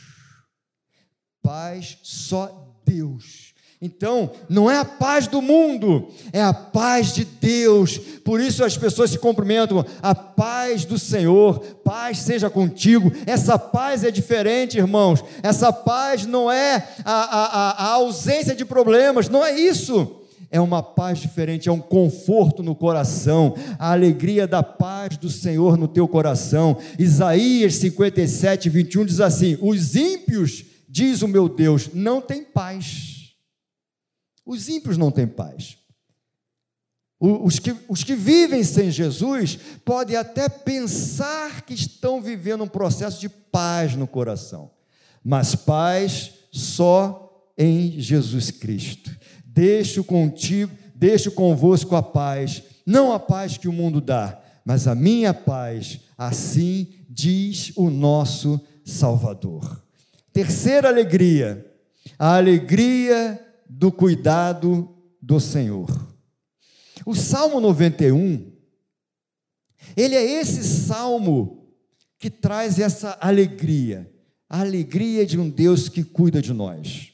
Paz 1.41 1.99
só 2.03 2.81
Deus. 2.85 3.48
Então, 3.81 4.31
não 4.49 4.69
é 4.69 4.77
a 4.77 4.83
paz 4.83 5.25
do 5.25 5.41
mundo, 5.41 6.09
é 6.33 6.41
a 6.41 6.53
paz 6.53 7.13
de 7.13 7.23
Deus. 7.23 7.97
Por 7.97 8.41
isso 8.41 8.61
as 8.61 8.77
pessoas 8.77 9.11
se 9.11 9.17
cumprimentam, 9.17 9.85
a 10.01 10.13
paz 10.13 10.83
do 10.83 10.99
Senhor, 10.99 11.59
paz 11.81 12.17
seja 12.17 12.49
contigo. 12.49 13.09
Essa 13.25 13.57
paz 13.57 14.03
é 14.03 14.11
diferente, 14.11 14.77
irmãos. 14.77 15.23
Essa 15.41 15.71
paz 15.71 16.25
não 16.25 16.51
é 16.51 16.89
a, 17.05 17.13
a, 17.13 17.71
a 17.71 17.87
ausência 17.93 18.53
de 18.53 18.65
problemas, 18.65 19.29
não 19.29 19.45
é 19.45 19.57
isso 19.57 20.15
é 20.51 20.59
uma 20.59 20.81
paz 20.81 21.19
diferente, 21.19 21.69
é 21.69 21.71
um 21.71 21.79
conforto 21.79 22.63
no 22.63 22.73
coração, 22.73 23.55
a 23.77 23.91
alegria 23.91 24.47
da 24.47 24.63
paz 24.63 25.15
do 25.15 25.29
Senhor 25.29 25.77
no 25.77 25.87
teu 25.87 26.07
coração. 26.07 26.77
Isaías 26.97 27.75
57, 27.75 28.67
21 28.67 29.05
diz 29.05 29.19
assim: 29.19 29.57
Os 29.61 29.95
ímpios, 29.95 30.65
diz 30.87 31.21
o 31.21 31.27
meu 31.27 31.47
Deus, 31.47 31.91
não 31.93 32.19
têm 32.19 32.43
paz. 32.43 33.08
Os 34.49 34.67
ímpios 34.67 34.97
não 34.97 35.11
têm 35.11 35.27
paz. 35.27 35.77
Os 37.19 37.59
que, 37.59 37.75
os 37.87 38.03
que 38.03 38.15
vivem 38.15 38.63
sem 38.63 38.89
Jesus 38.89 39.59
podem 39.85 40.15
até 40.15 40.49
pensar 40.49 41.61
que 41.61 41.75
estão 41.75 42.19
vivendo 42.19 42.63
um 42.63 42.67
processo 42.67 43.21
de 43.21 43.29
paz 43.29 43.93
no 43.93 44.07
coração, 44.07 44.71
mas 45.23 45.53
paz 45.53 46.31
só 46.51 47.45
em 47.55 47.99
Jesus 47.99 48.49
Cristo. 48.49 49.15
Deixo 49.45 50.03
contigo, 50.03 50.75
deixo 50.95 51.29
convosco 51.29 51.95
a 51.95 52.01
paz, 52.01 52.63
não 52.83 53.13
a 53.13 53.19
paz 53.19 53.55
que 53.55 53.67
o 53.67 53.73
mundo 53.73 54.01
dá, 54.01 54.41
mas 54.65 54.87
a 54.87 54.95
minha 54.95 55.31
paz, 55.31 55.99
assim 56.17 56.87
diz 57.07 57.71
o 57.75 57.91
nosso 57.91 58.59
Salvador. 58.83 59.83
Terceira 60.33 60.87
alegria, 60.87 61.71
a 62.17 62.37
alegria 62.37 63.45
do 63.69 63.91
cuidado 63.91 64.97
do 65.21 65.39
Senhor. 65.39 65.87
O 67.05 67.13
Salmo 67.13 67.61
91, 67.61 68.51
ele 69.95 70.15
é 70.15 70.23
esse 70.41 70.63
salmo 70.63 71.71
que 72.17 72.29
traz 72.29 72.79
essa 72.79 73.17
alegria, 73.21 74.11
a 74.49 74.61
alegria 74.61 75.25
de 75.25 75.39
um 75.39 75.49
Deus 75.49 75.87
que 75.87 76.03
cuida 76.03 76.41
de 76.41 76.51
nós. 76.51 77.13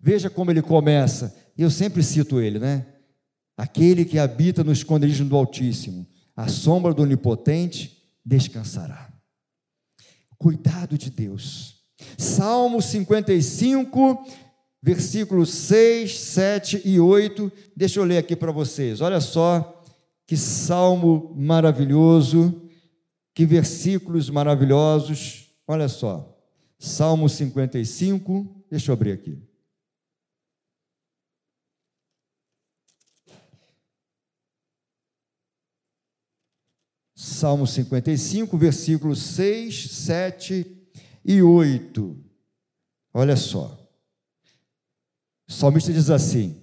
Veja 0.00 0.30
como 0.30 0.50
ele 0.50 0.62
começa: 0.62 1.36
eu 1.58 1.70
sempre 1.70 2.02
cito 2.02 2.40
ele, 2.40 2.58
né? 2.58 2.86
Aquele 3.56 4.04
que 4.04 4.18
habita 4.18 4.62
no 4.62 4.72
esconderijo 4.72 5.24
do 5.24 5.36
Altíssimo, 5.36 6.06
a 6.36 6.46
sombra 6.46 6.94
do 6.94 7.02
Onipotente 7.02 8.02
descansará. 8.24 9.12
Cuidado 10.38 10.96
de 10.96 11.10
Deus. 11.10 11.76
Salmo 12.18 12.80
55, 12.82 14.26
versículos 14.82 15.50
6, 15.50 16.18
7 16.18 16.82
e 16.84 17.00
8. 17.00 17.50
Deixa 17.76 18.00
eu 18.00 18.04
ler 18.04 18.18
aqui 18.18 18.36
para 18.36 18.52
vocês. 18.52 19.00
Olha 19.00 19.20
só 19.20 19.84
que 20.26 20.36
salmo 20.36 21.32
maravilhoso, 21.36 22.68
que 23.34 23.46
versículos 23.46 24.28
maravilhosos. 24.28 25.52
Olha 25.66 25.88
só. 25.88 26.32
Salmo 26.78 27.28
55, 27.28 28.64
deixa 28.70 28.90
eu 28.90 28.94
abrir 28.94 29.12
aqui. 29.12 29.42
Salmo 37.14 37.66
55, 37.66 38.56
versículos 38.58 39.22
6, 39.22 39.90
7 39.90 40.88
e 41.24 41.42
8. 41.42 42.24
Olha 43.12 43.36
só. 43.36 43.85
O 45.48 45.52
salmista 45.52 45.92
diz 45.92 46.10
assim: 46.10 46.56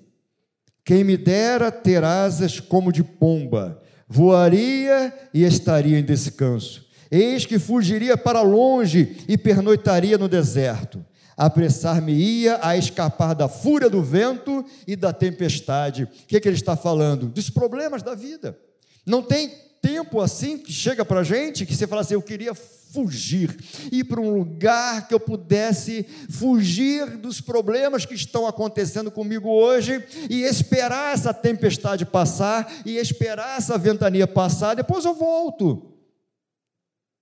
Quem 0.83 1.03
me 1.03 1.17
dera 1.17 1.71
ter 1.71 2.03
asas 2.03 2.59
como 2.59 2.91
de 2.91 3.03
pomba, 3.03 3.81
voaria 4.07 5.13
e 5.33 5.43
estaria 5.43 5.97
em 5.97 6.03
descanso. 6.03 6.85
Eis 7.09 7.45
que 7.45 7.59
fugiria 7.59 8.17
para 8.17 8.41
longe 8.41 9.17
e 9.27 9.37
pernoitaria 9.37 10.17
no 10.17 10.27
deserto. 10.27 11.05
Apressar-me-ia 11.37 12.59
a 12.61 12.77
escapar 12.77 13.33
da 13.33 13.47
fúria 13.47 13.89
do 13.89 14.03
vento 14.03 14.65
e 14.87 14.95
da 14.95 15.13
tempestade. 15.13 16.03
O 16.03 16.07
que, 16.27 16.37
é 16.37 16.39
que 16.39 16.47
ele 16.47 16.55
está 16.55 16.75
falando? 16.75 17.27
Dos 17.27 17.49
problemas 17.49 18.03
da 18.03 18.15
vida. 18.15 18.57
Não 19.05 19.21
tem 19.21 19.51
tempo 19.83 20.21
assim 20.21 20.57
que 20.57 20.71
chega 20.71 21.03
para 21.03 21.19
a 21.19 21.23
gente 21.23 21.65
que 21.65 21.75
você 21.75 21.85
fala 21.85 22.01
assim: 22.01 22.13
eu 22.13 22.21
queria 22.21 22.55
fugir, 22.55 23.53
ir 23.91 24.05
para 24.05 24.21
um 24.21 24.37
lugar 24.37 25.07
que 25.07 25.13
eu 25.13 25.19
pudesse 25.19 26.03
fugir 26.29 27.17
dos 27.17 27.41
problemas 27.41 28.05
que 28.05 28.13
estão 28.13 28.47
acontecendo 28.47 29.11
comigo 29.11 29.49
hoje 29.49 30.01
e 30.29 30.43
esperar 30.43 31.13
essa 31.13 31.33
tempestade 31.33 32.05
passar 32.05 32.71
e 32.85 32.97
esperar 32.97 33.57
essa 33.57 33.77
ventania 33.77 34.27
passar, 34.27 34.75
depois 34.75 35.03
eu 35.03 35.13
volto. 35.13 35.91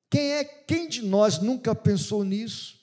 Quem 0.10 0.34
é, 0.34 0.44
quem 0.44 0.90
de 0.90 1.04
nós 1.04 1.40
nunca 1.40 1.74
pensou 1.74 2.24
nisso? 2.24 2.81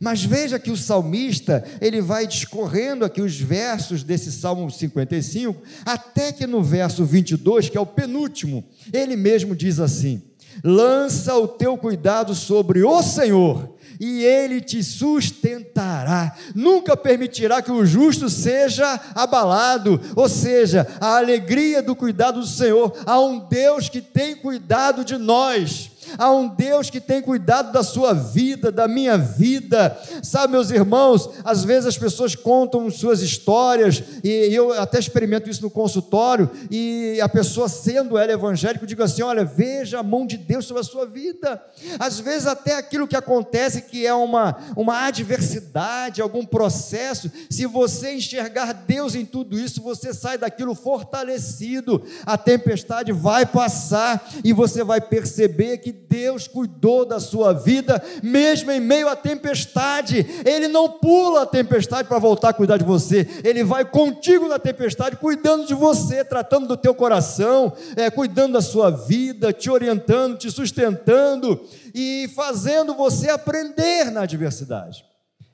Mas 0.00 0.22
veja 0.22 0.58
que 0.58 0.70
o 0.70 0.76
salmista, 0.76 1.64
ele 1.80 2.00
vai 2.00 2.26
discorrendo 2.26 3.04
aqui 3.04 3.20
os 3.20 3.38
versos 3.40 4.02
desse 4.02 4.30
Salmo 4.30 4.70
55, 4.70 5.60
até 5.84 6.32
que 6.32 6.46
no 6.46 6.62
verso 6.62 7.04
22, 7.04 7.68
que 7.68 7.78
é 7.78 7.80
o 7.80 7.86
penúltimo, 7.86 8.64
ele 8.92 9.16
mesmo 9.16 9.56
diz 9.56 9.80
assim: 9.80 10.22
Lança 10.62 11.36
o 11.36 11.46
teu 11.46 11.76
cuidado 11.76 12.34
sobre 12.34 12.82
o 12.82 13.02
Senhor, 13.02 13.74
e 14.00 14.24
ele 14.24 14.60
te 14.60 14.82
sustentará. 14.82 16.36
Nunca 16.54 16.96
permitirá 16.96 17.62
que 17.62 17.70
o 17.70 17.86
justo 17.86 18.28
seja 18.28 19.00
abalado, 19.14 20.00
ou 20.14 20.28
seja, 20.28 20.86
a 21.00 21.16
alegria 21.16 21.82
do 21.82 21.96
cuidado 21.96 22.40
do 22.40 22.46
Senhor. 22.46 22.92
Há 23.06 23.20
um 23.20 23.38
Deus 23.48 23.88
que 23.88 24.00
tem 24.00 24.36
cuidado 24.36 25.04
de 25.04 25.16
nós 25.16 25.90
há 26.16 26.30
um 26.30 26.48
Deus 26.48 26.90
que 26.90 27.00
tem 27.00 27.20
cuidado 27.20 27.72
da 27.72 27.82
sua 27.82 28.12
vida, 28.12 28.70
da 28.70 28.88
minha 28.88 29.18
vida. 29.18 29.96
Sabe, 30.22 30.52
meus 30.52 30.70
irmãos, 30.70 31.28
às 31.44 31.64
vezes 31.64 31.86
as 31.86 31.98
pessoas 31.98 32.34
contam 32.34 32.90
suas 32.90 33.20
histórias, 33.20 34.02
e 34.22 34.30
eu 34.52 34.72
até 34.72 34.98
experimento 34.98 35.50
isso 35.50 35.62
no 35.62 35.70
consultório, 35.70 36.50
e 36.70 37.20
a 37.20 37.28
pessoa, 37.28 37.68
sendo 37.68 38.16
ela 38.16 38.32
evangélica, 38.32 38.86
digo 38.86 39.02
assim: 39.02 39.22
olha, 39.22 39.44
veja 39.44 39.98
a 39.98 40.02
mão 40.02 40.26
de 40.26 40.36
Deus 40.36 40.64
sobre 40.64 40.80
a 40.80 40.84
sua 40.84 41.06
vida. 41.06 41.62
Às 41.98 42.18
vezes, 42.20 42.46
até 42.46 42.76
aquilo 42.76 43.08
que 43.08 43.16
acontece, 43.16 43.82
que 43.82 44.06
é 44.06 44.14
uma, 44.14 44.56
uma 44.76 45.06
adversidade, 45.06 46.22
algum 46.22 46.44
processo, 46.44 47.30
se 47.50 47.66
você 47.66 48.14
enxergar 48.14 48.72
Deus 48.72 49.14
em 49.14 49.24
tudo 49.24 49.58
isso, 49.58 49.82
você 49.82 50.12
sai 50.12 50.38
daquilo 50.38 50.74
fortalecido. 50.74 52.02
A 52.24 52.36
tempestade 52.36 53.12
vai 53.12 53.44
passar 53.44 54.28
e 54.44 54.52
você 54.52 54.84
vai 54.84 55.00
perceber 55.00 55.78
que 55.78 55.97
Deus 56.08 56.46
cuidou 56.46 57.04
da 57.04 57.18
sua 57.20 57.52
vida, 57.52 58.02
mesmo 58.22 58.70
em 58.70 58.80
meio 58.80 59.08
à 59.08 59.16
tempestade. 59.16 60.24
Ele 60.44 60.68
não 60.68 60.88
pula 60.88 61.42
a 61.42 61.46
tempestade 61.46 62.08
para 62.08 62.18
voltar 62.18 62.50
a 62.50 62.52
cuidar 62.52 62.76
de 62.76 62.84
você, 62.84 63.26
ele 63.44 63.64
vai 63.64 63.84
contigo 63.84 64.48
na 64.48 64.58
tempestade, 64.58 65.16
cuidando 65.16 65.66
de 65.66 65.74
você, 65.74 66.24
tratando 66.24 66.68
do 66.68 66.76
teu 66.76 66.94
coração, 66.94 67.72
é, 67.96 68.10
cuidando 68.10 68.54
da 68.54 68.62
sua 68.62 68.90
vida, 68.90 69.52
te 69.52 69.70
orientando, 69.70 70.38
te 70.38 70.50
sustentando 70.50 71.60
e 71.94 72.30
fazendo 72.34 72.94
você 72.94 73.30
aprender 73.30 74.10
na 74.10 74.22
adversidade. 74.22 75.04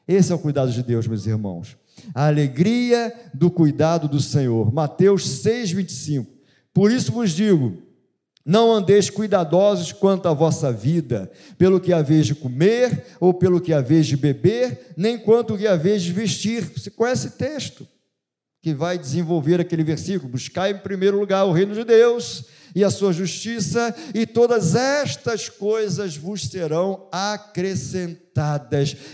Esse 0.07 0.33
é 0.33 0.35
o 0.35 0.39
cuidado 0.39 0.71
de 0.71 0.83
Deus, 0.83 1.07
meus 1.07 1.27
irmãos. 1.27 1.77
A 2.15 2.27
alegria 2.27 3.13
do 3.33 3.51
cuidado 3.51 4.07
do 4.09 4.21
Senhor. 4.21 4.73
Mateus 4.73 5.29
6, 5.41 5.71
25. 5.73 6.31
Por 6.73 6.91
isso 6.91 7.13
vos 7.13 7.31
digo 7.31 7.84
não 8.45 8.73
andeis 8.73 9.09
cuidadosos 9.09 9.93
quanto 9.93 10.29
à 10.29 10.35
vossa 10.35 10.71
vida, 10.71 11.31
pelo 11.57 11.81
que 11.81 11.93
haveis 11.93 12.27
de 12.27 12.35
comer, 12.35 13.05
ou 13.19 13.33
pelo 13.33 13.61
que 13.61 13.73
haveis 13.73 14.07
de 14.07 14.17
beber, 14.17 14.93
nem 14.97 15.17
quanto 15.17 15.57
que 15.57 15.67
haveis 15.67 16.03
de 16.03 16.13
vestir. 16.13 16.63
Você 16.77 16.91
conhece 16.91 17.29
esse 17.29 17.37
texto 17.37 17.89
que 18.61 18.75
vai 18.75 18.99
desenvolver 18.99 19.61
aquele 19.61 19.83
versículo: 19.83 20.33
buscai 20.33 20.73
em 20.73 20.79
primeiro 20.79 21.19
lugar 21.19 21.45
o 21.45 21.53
reino 21.53 21.75
de 21.75 21.85
Deus 21.85 22.45
e 22.75 22.83
a 22.83 22.91
sua 22.91 23.13
justiça, 23.13 23.95
e 24.13 24.27
todas 24.27 24.75
estas 24.75 25.49
coisas 25.49 26.17
vos 26.17 26.43
serão 26.43 27.07
acrescentadas 27.13 28.25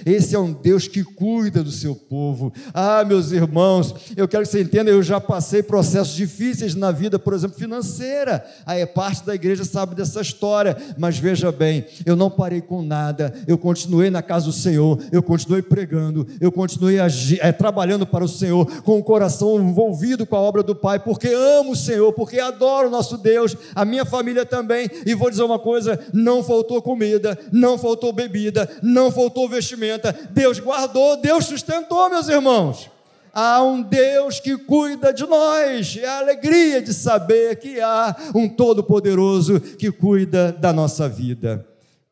esse 0.06 0.34
é 0.34 0.38
um 0.38 0.50
Deus 0.50 0.88
que 0.88 1.04
cuida 1.04 1.62
do 1.62 1.70
seu 1.70 1.94
povo. 1.94 2.52
Ah, 2.72 3.04
meus 3.04 3.32
irmãos, 3.32 3.94
eu 4.16 4.26
quero 4.26 4.44
que 4.44 4.50
você 4.50 4.62
entenda, 4.62 4.90
eu 4.90 5.02
já 5.02 5.20
passei 5.20 5.62
processos 5.62 6.14
difíceis 6.14 6.74
na 6.74 6.90
vida, 6.90 7.18
por 7.18 7.34
exemplo, 7.34 7.58
financeira. 7.58 8.42
É 8.66 8.86
parte 8.86 9.26
da 9.26 9.34
igreja 9.34 9.62
sabe 9.64 9.94
dessa 9.94 10.22
história, 10.22 10.74
mas 10.96 11.18
veja 11.18 11.52
bem, 11.52 11.84
eu 12.06 12.16
não 12.16 12.30
parei 12.30 12.62
com 12.62 12.80
nada. 12.80 13.34
Eu 13.46 13.58
continuei 13.58 14.08
na 14.08 14.22
casa 14.22 14.46
do 14.46 14.52
Senhor, 14.52 14.98
eu 15.12 15.22
continuei 15.22 15.60
pregando, 15.60 16.26
eu 16.40 16.50
continuei 16.50 16.96
é, 17.40 17.52
trabalhando 17.52 18.06
para 18.06 18.24
o 18.24 18.28
Senhor 18.28 18.82
com 18.82 18.98
o 18.98 19.04
coração 19.04 19.60
envolvido 19.60 20.24
com 20.24 20.36
a 20.36 20.40
obra 20.40 20.62
do 20.62 20.74
Pai, 20.74 20.98
porque 20.98 21.28
amo 21.28 21.72
o 21.72 21.76
Senhor, 21.76 22.10
porque 22.14 22.40
adoro 22.40 22.88
o 22.88 22.90
nosso 22.90 23.18
Deus, 23.18 23.49
a 23.74 23.84
minha 23.84 24.04
família 24.04 24.46
também. 24.46 24.88
E 25.04 25.14
vou 25.14 25.30
dizer 25.30 25.42
uma 25.42 25.58
coisa: 25.58 25.98
não 26.12 26.42
faltou 26.42 26.80
comida, 26.80 27.38
não 27.52 27.76
faltou 27.76 28.12
bebida, 28.12 28.68
não 28.82 29.00
não 29.00 29.10
faltou 29.10 29.48
vestimenta, 29.48 30.12
Deus 30.30 30.60
guardou, 30.60 31.16
Deus 31.16 31.46
sustentou, 31.46 32.10
meus 32.10 32.28
irmãos. 32.28 32.90
Há 33.32 33.62
um 33.62 33.80
Deus 33.80 34.40
que 34.40 34.58
cuida 34.58 35.12
de 35.12 35.24
nós, 35.24 35.96
é 35.96 36.06
a 36.06 36.18
alegria 36.18 36.82
de 36.82 36.92
saber 36.92 37.56
que 37.56 37.80
há 37.80 38.14
um 38.34 38.48
Todo-Poderoso 38.48 39.60
que 39.60 39.90
cuida 39.90 40.52
da 40.52 40.72
nossa 40.72 41.08
vida. 41.08 41.66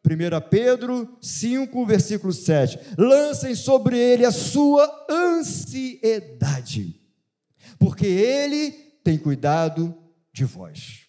1 0.04 0.48
Pedro 0.48 1.08
5, 1.20 1.84
versículo 1.84 2.32
7. 2.32 2.78
Lancem 2.96 3.54
sobre 3.54 3.98
ele 3.98 4.24
a 4.24 4.30
sua 4.30 4.88
ansiedade, 5.10 7.00
porque 7.78 8.06
ele 8.06 8.70
tem 9.02 9.18
cuidado 9.18 9.94
de 10.32 10.44
vós. 10.44 11.07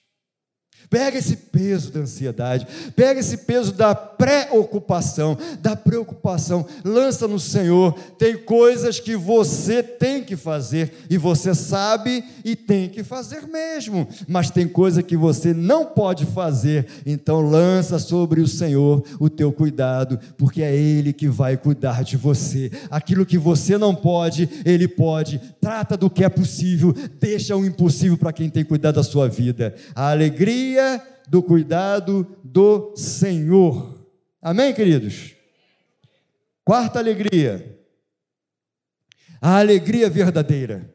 Pega 0.90 1.18
esse 1.18 1.36
peso 1.36 1.92
da 1.92 2.00
ansiedade, 2.00 2.68
pega 2.96 3.20
esse 3.20 3.38
peso 3.38 3.72
da 3.72 3.94
preocupação, 4.20 5.38
da 5.62 5.78
preocupação, 5.78 6.66
lança 6.84 7.26
no 7.26 7.40
Senhor. 7.40 7.94
Tem 8.18 8.36
coisas 8.36 9.00
que 9.00 9.16
você 9.16 9.82
tem 9.82 10.22
que 10.22 10.36
fazer 10.36 10.92
e 11.10 11.18
você 11.18 11.56
sabe 11.56 12.22
e 12.44 12.54
tem 12.54 12.90
que 12.90 13.02
fazer 13.02 13.48
mesmo, 13.48 14.06
mas 14.28 14.52
tem 14.52 14.68
coisa 14.68 15.02
que 15.02 15.16
você 15.16 15.54
não 15.54 15.86
pode 15.86 16.26
fazer. 16.26 16.86
Então 17.06 17.40
lança 17.40 17.98
sobre 17.98 18.42
o 18.42 18.48
Senhor 18.48 19.02
o 19.22 19.30
teu 19.30 19.54
cuidado, 19.54 20.20
porque 20.38 20.62
é 20.62 20.76
ele 20.76 21.14
que 21.14 21.30
vai 21.30 21.56
cuidar 21.56 22.04
de 22.04 22.18
você. 22.18 22.70
Aquilo 22.92 23.26
que 23.26 23.38
você 23.38 23.78
não 23.78 23.96
pode, 23.96 24.50
ele 24.66 24.90
pode. 24.90 25.40
Trata 25.62 25.96
do 25.96 26.10
que 26.10 26.26
é 26.26 26.30
possível, 26.30 26.94
deixa 27.22 27.56
o 27.56 27.66
impossível 27.66 28.18
para 28.18 28.34
quem 28.34 28.50
tem 28.50 28.66
cuidado 28.66 28.96
da 28.96 29.04
sua 29.04 29.30
vida. 29.30 29.74
A 29.96 30.12
alegria 30.12 31.02
do 31.30 31.42
cuidado 31.42 32.28
do 32.44 32.92
Senhor. 32.96 33.99
Amém, 34.42 34.74
queridos? 34.74 35.34
Quarta 36.64 37.00
alegria. 37.00 37.78
A 39.42 39.60
alegria 39.60 40.10
verdadeira. 40.10 40.94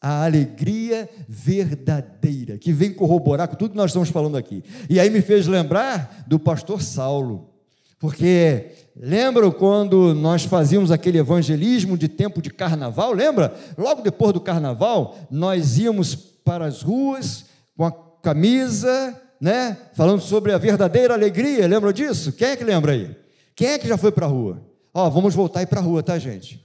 A 0.00 0.24
alegria 0.24 1.08
verdadeira, 1.28 2.56
que 2.56 2.72
vem 2.72 2.92
corroborar 2.92 3.48
com 3.48 3.56
tudo 3.56 3.72
que 3.72 3.76
nós 3.76 3.90
estamos 3.90 4.10
falando 4.10 4.36
aqui. 4.36 4.62
E 4.88 4.98
aí 4.98 5.10
me 5.10 5.20
fez 5.20 5.46
lembrar 5.48 6.24
do 6.26 6.38
pastor 6.38 6.80
Saulo, 6.82 7.50
porque 7.98 8.70
lembram 8.94 9.50
quando 9.50 10.14
nós 10.14 10.44
fazíamos 10.44 10.92
aquele 10.92 11.18
evangelismo 11.18 11.98
de 11.98 12.08
tempo 12.08 12.40
de 12.40 12.50
carnaval? 12.50 13.12
Lembra? 13.12 13.52
Logo 13.76 14.02
depois 14.02 14.32
do 14.32 14.40
carnaval, 14.40 15.16
nós 15.30 15.78
íamos 15.78 16.14
para 16.14 16.66
as 16.66 16.82
ruas 16.82 17.46
com 17.76 17.84
a 17.84 17.92
camisa, 18.22 19.20
né? 19.40 19.76
Falando 19.94 20.20
sobre 20.20 20.52
a 20.52 20.58
verdadeira 20.58 21.14
alegria. 21.14 21.66
Lembra 21.66 21.92
disso? 21.92 22.32
Quem 22.32 22.48
é 22.48 22.56
que 22.56 22.64
lembra 22.64 22.92
aí? 22.92 23.16
Quem 23.54 23.68
é 23.68 23.78
que 23.78 23.88
já 23.88 23.96
foi 23.96 24.12
para 24.12 24.26
a 24.26 24.28
rua? 24.28 24.62
Ó, 24.92 25.08
vamos 25.10 25.34
voltar 25.34 25.62
e 25.62 25.66
para 25.66 25.80
a 25.80 25.82
rua, 25.82 26.02
tá, 26.02 26.18
gente? 26.18 26.64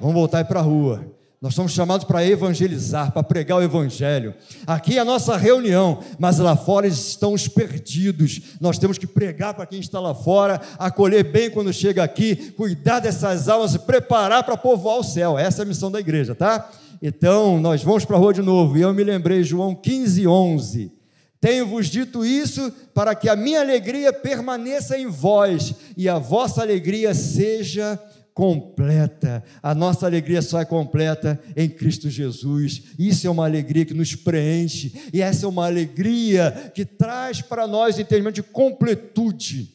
Vamos 0.00 0.14
voltar 0.14 0.40
e 0.40 0.44
para 0.44 0.60
a 0.60 0.62
rua. 0.62 1.04
Nós 1.40 1.54
somos 1.54 1.70
chamados 1.70 2.04
para 2.04 2.26
evangelizar, 2.26 3.12
para 3.12 3.22
pregar 3.22 3.58
o 3.58 3.62
evangelho. 3.62 4.34
Aqui 4.66 4.98
é 4.98 5.00
a 5.00 5.04
nossa 5.04 5.36
reunião, 5.36 6.00
mas 6.18 6.38
lá 6.38 6.56
fora 6.56 6.84
estão 6.86 7.32
os 7.32 7.46
perdidos. 7.46 8.40
Nós 8.60 8.76
temos 8.76 8.98
que 8.98 9.06
pregar 9.06 9.54
para 9.54 9.64
quem 9.64 9.78
está 9.78 10.00
lá 10.00 10.12
fora, 10.12 10.60
acolher 10.78 11.22
bem 11.22 11.48
quando 11.48 11.72
chega 11.72 12.02
aqui, 12.02 12.50
cuidar 12.52 12.98
dessas 12.98 13.48
almas 13.48 13.74
e 13.74 13.78
preparar 13.78 14.42
para 14.42 14.56
povoar 14.56 14.98
o 14.98 15.04
céu. 15.04 15.38
Essa 15.38 15.62
é 15.62 15.64
a 15.64 15.66
missão 15.66 15.92
da 15.92 16.00
igreja, 16.00 16.34
tá? 16.34 16.68
Então, 17.00 17.60
nós 17.60 17.84
vamos 17.84 18.04
para 18.04 18.16
a 18.16 18.18
rua 18.18 18.34
de 18.34 18.42
novo. 18.42 18.76
E 18.76 18.80
eu 18.80 18.92
me 18.92 19.04
lembrei, 19.04 19.44
João 19.44 19.76
15, 19.76 20.26
11. 20.26 20.97
Tenho-vos 21.40 21.86
dito 21.86 22.24
isso 22.24 22.70
para 22.92 23.14
que 23.14 23.28
a 23.28 23.36
minha 23.36 23.60
alegria 23.60 24.12
permaneça 24.12 24.98
em 24.98 25.06
vós 25.06 25.74
e 25.96 26.08
a 26.08 26.18
vossa 26.18 26.62
alegria 26.62 27.14
seja 27.14 27.96
completa. 28.38 29.42
A 29.60 29.74
nossa 29.74 30.06
alegria 30.06 30.40
só 30.40 30.60
é 30.60 30.64
completa 30.64 31.40
em 31.56 31.68
Cristo 31.68 32.08
Jesus. 32.08 32.82
Isso 32.98 33.26
é 33.26 33.30
uma 33.30 33.44
alegria 33.44 33.84
que 33.84 33.94
nos 33.94 34.14
preenche, 34.14 34.92
e 35.12 35.20
essa 35.20 35.44
é 35.44 35.48
uma 35.48 35.66
alegria 35.66 36.70
que 36.72 36.84
traz 36.84 37.42
para 37.42 37.66
nós 37.66 37.96
o 37.96 38.00
entendimento 38.00 38.36
de 38.36 38.44
completude, 38.44 39.74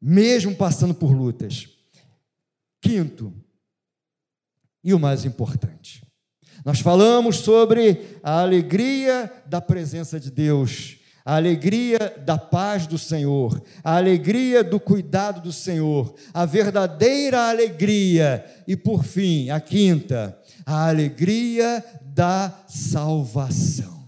mesmo 0.00 0.54
passando 0.54 0.94
por 0.94 1.12
lutas. 1.12 1.68
Quinto, 2.80 3.34
e 4.82 4.94
o 4.94 4.98
mais 4.98 5.26
importante, 5.26 6.02
nós 6.64 6.80
falamos 6.80 7.38
sobre 7.38 8.18
a 8.22 8.40
alegria 8.40 9.30
da 9.46 9.60
presença 9.60 10.20
de 10.20 10.30
Deus 10.30 11.00
a 11.24 11.36
alegria 11.36 11.98
da 12.24 12.38
paz 12.38 12.86
do 12.86 12.98
Senhor, 12.98 13.62
a 13.84 13.96
alegria 13.96 14.64
do 14.64 14.80
cuidado 14.80 15.40
do 15.40 15.52
Senhor, 15.52 16.14
a 16.32 16.46
verdadeira 16.46 17.48
alegria 17.48 18.44
e, 18.66 18.76
por 18.76 19.04
fim, 19.04 19.50
a 19.50 19.60
quinta, 19.60 20.36
a 20.64 20.88
alegria 20.88 21.84
da 22.02 22.52
salvação. 22.66 23.99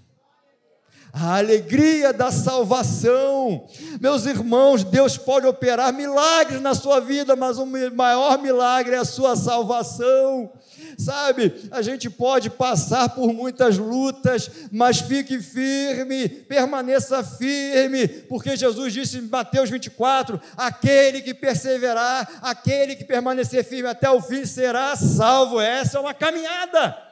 A 1.13 1.37
alegria 1.37 2.11
da 2.11 2.31
salvação. 2.31 3.67
Meus 4.01 4.25
irmãos, 4.25 4.83
Deus 4.83 5.19
pode 5.19 5.47
operar 5.47 5.93
milagres 5.93 6.61
na 6.63 6.75
sua 6.75 7.01
vida, 7.01 7.37
mas 7.37 7.59
o 7.59 7.67
maior 7.67 8.39
milagre 8.39 8.95
é 8.95 8.99
a 8.99 9.05
sua 9.05 9.37
salvação. 9.37 10.51
Sabe, 10.97 11.69
a 11.71 11.83
gente 11.83 12.09
pode 12.09 12.49
passar 12.49 13.11
por 13.11 13.31
muitas 13.33 13.77
lutas, 13.77 14.51
mas 14.71 15.01
fique 15.01 15.39
firme, 15.39 16.29
permaneça 16.29 17.23
firme, 17.23 18.09
porque 18.09 18.57
Jesus 18.57 18.95
disse 18.95 19.19
em 19.19 19.23
Mateus 19.23 19.69
24: 19.69 20.41
aquele 20.57 21.21
que 21.21 21.35
perseverar, 21.35 22.41
aquele 22.41 22.97
que 22.97 23.05
permanecer 23.05 23.65
firme 23.65 23.89
até 23.89 24.11
o 24.11 24.23
fim 24.23 24.47
será 24.47 24.97
salvo. 24.97 25.61
Essa 25.61 25.99
é 25.99 26.01
uma 26.01 26.15
caminhada 26.15 27.12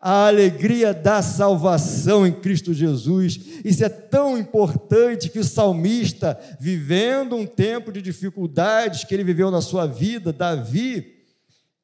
a 0.00 0.26
alegria 0.26 0.92
da 0.92 1.22
salvação 1.22 2.26
em 2.26 2.32
Cristo 2.32 2.72
Jesus. 2.72 3.38
Isso 3.64 3.84
é 3.84 3.88
tão 3.88 4.38
importante 4.38 5.28
que 5.28 5.38
o 5.38 5.44
salmista, 5.44 6.38
vivendo 6.60 7.36
um 7.36 7.46
tempo 7.46 7.90
de 7.90 8.02
dificuldades 8.02 9.04
que 9.04 9.14
ele 9.14 9.24
viveu 9.24 9.50
na 9.50 9.60
sua 9.60 9.86
vida, 9.86 10.32
Davi, 10.32 11.16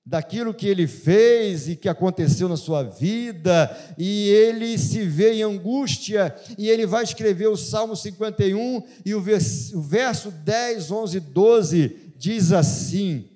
daquilo 0.05 0.53
que 0.53 0.67
ele 0.67 0.87
fez 0.87 1.69
e 1.69 1.77
que 1.77 1.89
aconteceu 1.89 2.49
na 2.49 2.57
sua 2.57 2.83
vida, 2.83 3.75
e 3.97 4.29
ele 4.29 4.77
se 4.77 5.03
vê 5.03 5.35
em 5.35 5.43
angústia, 5.43 6.35
e 6.59 6.69
ele 6.69 6.87
vai 6.87 7.05
escrever 7.05 7.47
o 7.47 7.57
Salmo 7.57 7.95
51, 7.95 8.83
e 9.05 9.15
o 9.15 9.21
verso, 9.21 9.79
o 9.79 9.83
verso 9.83 10.31
10, 10.31 10.91
11 10.91 11.21
12 11.21 11.97
diz 12.17 12.53
assim: 12.53 13.29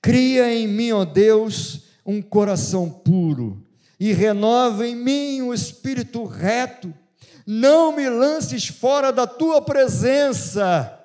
Cria 0.00 0.52
em 0.52 0.66
mim, 0.66 0.92
ó 0.92 1.04
Deus, 1.04 1.83
um 2.04 2.20
coração 2.20 2.90
puro, 2.90 3.64
e 3.98 4.12
renova 4.12 4.86
em 4.86 4.94
mim 4.94 5.42
um 5.42 5.54
espírito 5.54 6.24
reto, 6.24 6.92
não 7.46 7.92
me 7.94 8.08
lances 8.08 8.66
fora 8.66 9.12
da 9.12 9.26
tua 9.26 9.62
presença 9.62 11.00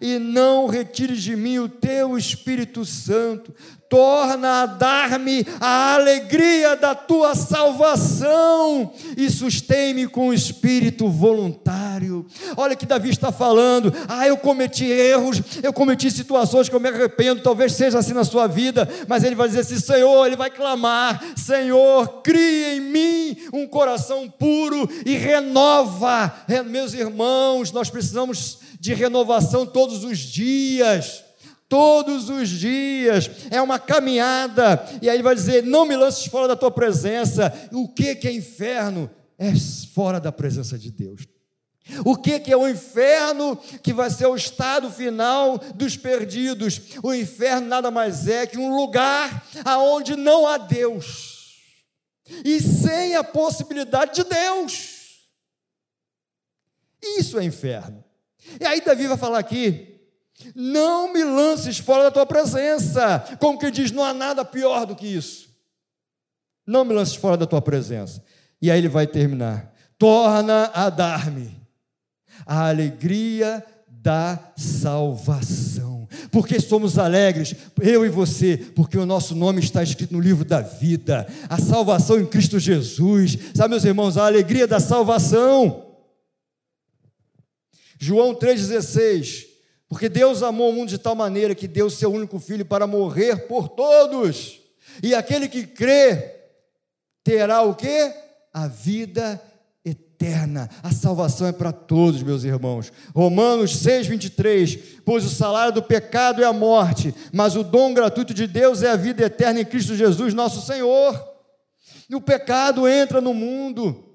e 0.00 0.18
não 0.18 0.66
retires 0.66 1.22
de 1.22 1.34
mim 1.34 1.58
o 1.58 1.68
teu 1.68 2.16
Espírito 2.18 2.84
Santo 2.84 3.54
torna 3.88 4.62
a 4.62 4.66
dar-me 4.66 5.46
a 5.60 5.94
alegria 5.94 6.76
da 6.76 6.94
tua 6.94 7.34
salvação 7.34 8.92
e 9.16 9.30
sustém-me 9.30 10.06
com 10.06 10.28
o 10.28 10.34
espírito 10.34 11.08
voluntário. 11.08 12.26
Olha 12.56 12.76
que 12.76 12.86
Davi 12.86 13.10
está 13.10 13.32
falando: 13.32 13.92
ah, 14.08 14.26
eu 14.26 14.36
cometi 14.36 14.84
erros, 14.84 15.40
eu 15.62 15.72
cometi 15.72 16.10
situações 16.10 16.68
que 16.68 16.74
eu 16.74 16.80
me 16.80 16.88
arrependo, 16.88 17.42
talvez 17.42 17.72
seja 17.72 17.98
assim 17.98 18.12
na 18.12 18.24
sua 18.24 18.46
vida, 18.46 18.88
mas 19.06 19.24
ele 19.24 19.34
vai 19.34 19.48
dizer 19.48 19.60
assim: 19.60 19.78
Senhor, 19.78 20.26
ele 20.26 20.36
vai 20.36 20.50
clamar: 20.50 21.22
Senhor, 21.36 22.22
cria 22.22 22.74
em 22.74 22.80
mim 22.80 23.36
um 23.52 23.66
coração 23.66 24.28
puro 24.28 24.88
e 25.04 25.16
renova. 25.16 26.34
Meus 26.66 26.92
irmãos, 26.92 27.72
nós 27.72 27.88
precisamos 27.88 28.58
de 28.80 28.94
renovação 28.94 29.66
todos 29.66 30.04
os 30.04 30.18
dias 30.18 31.27
todos 31.68 32.30
os 32.30 32.48
dias, 32.48 33.30
é 33.50 33.60
uma 33.60 33.78
caminhada, 33.78 34.84
e 35.02 35.08
aí 35.08 35.16
ele 35.16 35.22
vai 35.22 35.34
dizer: 35.34 35.62
Não 35.62 35.84
me 35.84 35.96
lances 35.96 36.26
fora 36.26 36.48
da 36.48 36.56
tua 36.56 36.70
presença. 36.70 37.52
O 37.72 37.88
que, 37.88 38.14
que 38.14 38.28
é 38.28 38.32
inferno? 38.32 39.10
É 39.36 39.52
fora 39.94 40.18
da 40.18 40.32
presença 40.32 40.78
de 40.78 40.90
Deus. 40.90 41.26
O 42.04 42.16
que, 42.16 42.38
que 42.40 42.52
é 42.52 42.56
o 42.56 42.68
inferno 42.68 43.56
que 43.82 43.94
vai 43.94 44.10
ser 44.10 44.26
o 44.26 44.36
estado 44.36 44.90
final 44.90 45.58
dos 45.74 45.96
perdidos? 45.96 46.80
O 47.02 47.14
inferno 47.14 47.66
nada 47.66 47.90
mais 47.90 48.28
é 48.28 48.46
que 48.46 48.58
um 48.58 48.76
lugar 48.76 49.46
aonde 49.64 50.14
não 50.14 50.46
há 50.46 50.58
Deus 50.58 51.38
e 52.44 52.60
sem 52.60 53.16
a 53.16 53.24
possibilidade 53.24 54.16
de 54.16 54.24
Deus. 54.24 54.98
Isso 57.18 57.38
é 57.38 57.44
inferno. 57.44 58.04
E 58.60 58.66
aí 58.66 58.80
Davi 58.80 59.06
vai 59.06 59.16
falar 59.16 59.38
aqui 59.38 59.87
não 60.54 61.12
me 61.12 61.24
lances 61.24 61.78
fora 61.78 62.04
da 62.04 62.10
tua 62.10 62.26
presença. 62.26 63.18
Como 63.40 63.58
que 63.58 63.70
diz, 63.70 63.90
não 63.90 64.04
há 64.04 64.14
nada 64.14 64.44
pior 64.44 64.86
do 64.86 64.94
que 64.94 65.06
isso. 65.06 65.48
Não 66.66 66.84
me 66.84 66.94
lances 66.94 67.14
fora 67.14 67.36
da 67.36 67.46
tua 67.46 67.62
presença. 67.62 68.22
E 68.60 68.70
aí 68.70 68.78
ele 68.78 68.88
vai 68.88 69.06
terminar. 69.06 69.74
Torna 69.98 70.70
a 70.74 70.90
dar-me 70.90 71.56
a 72.46 72.68
alegria 72.68 73.64
da 73.88 74.38
salvação. 74.56 76.06
Porque 76.30 76.60
somos 76.60 76.98
alegres, 76.98 77.54
eu 77.80 78.06
e 78.06 78.08
você, 78.08 78.56
porque 78.76 78.96
o 78.96 79.04
nosso 79.04 79.34
nome 79.34 79.60
está 79.60 79.82
escrito 79.82 80.12
no 80.12 80.20
livro 80.20 80.44
da 80.44 80.60
vida. 80.60 81.26
A 81.48 81.58
salvação 81.58 82.20
em 82.20 82.26
Cristo 82.26 82.58
Jesus. 82.58 83.36
Sabe, 83.54 83.70
meus 83.70 83.84
irmãos, 83.84 84.16
a 84.16 84.26
alegria 84.26 84.66
da 84.66 84.78
salvação. 84.78 85.84
João 87.98 88.34
3,16 88.34 89.47
porque 89.88 90.08
Deus 90.08 90.42
amou 90.42 90.70
o 90.70 90.72
mundo 90.72 90.90
de 90.90 90.98
tal 90.98 91.14
maneira 91.14 91.54
que 91.54 91.66
deu 91.66 91.88
seu 91.88 92.12
único 92.12 92.38
filho 92.38 92.64
para 92.64 92.86
morrer 92.86 93.48
por 93.48 93.68
todos. 93.68 94.60
E 95.02 95.14
aquele 95.14 95.48
que 95.48 95.66
crê 95.66 96.34
terá 97.24 97.62
o 97.62 97.74
quê? 97.74 98.12
A 98.52 98.68
vida 98.68 99.40
eterna. 99.84 100.68
A 100.82 100.92
salvação 100.92 101.46
é 101.46 101.52
para 101.52 101.72
todos, 101.72 102.22
meus 102.22 102.44
irmãos. 102.44 102.92
Romanos 103.14 103.76
6:23, 103.78 105.00
pois 105.04 105.24
o 105.24 105.30
salário 105.30 105.72
do 105.72 105.82
pecado 105.82 106.42
é 106.42 106.46
a 106.46 106.52
morte, 106.52 107.14
mas 107.32 107.56
o 107.56 107.62
dom 107.62 107.94
gratuito 107.94 108.34
de 108.34 108.46
Deus 108.46 108.82
é 108.82 108.90
a 108.90 108.96
vida 108.96 109.24
eterna 109.24 109.60
em 109.60 109.64
Cristo 109.64 109.94
Jesus, 109.94 110.34
nosso 110.34 110.60
Senhor. 110.66 111.26
E 112.10 112.14
o 112.14 112.20
pecado 112.20 112.86
entra 112.86 113.20
no 113.20 113.32
mundo. 113.32 114.07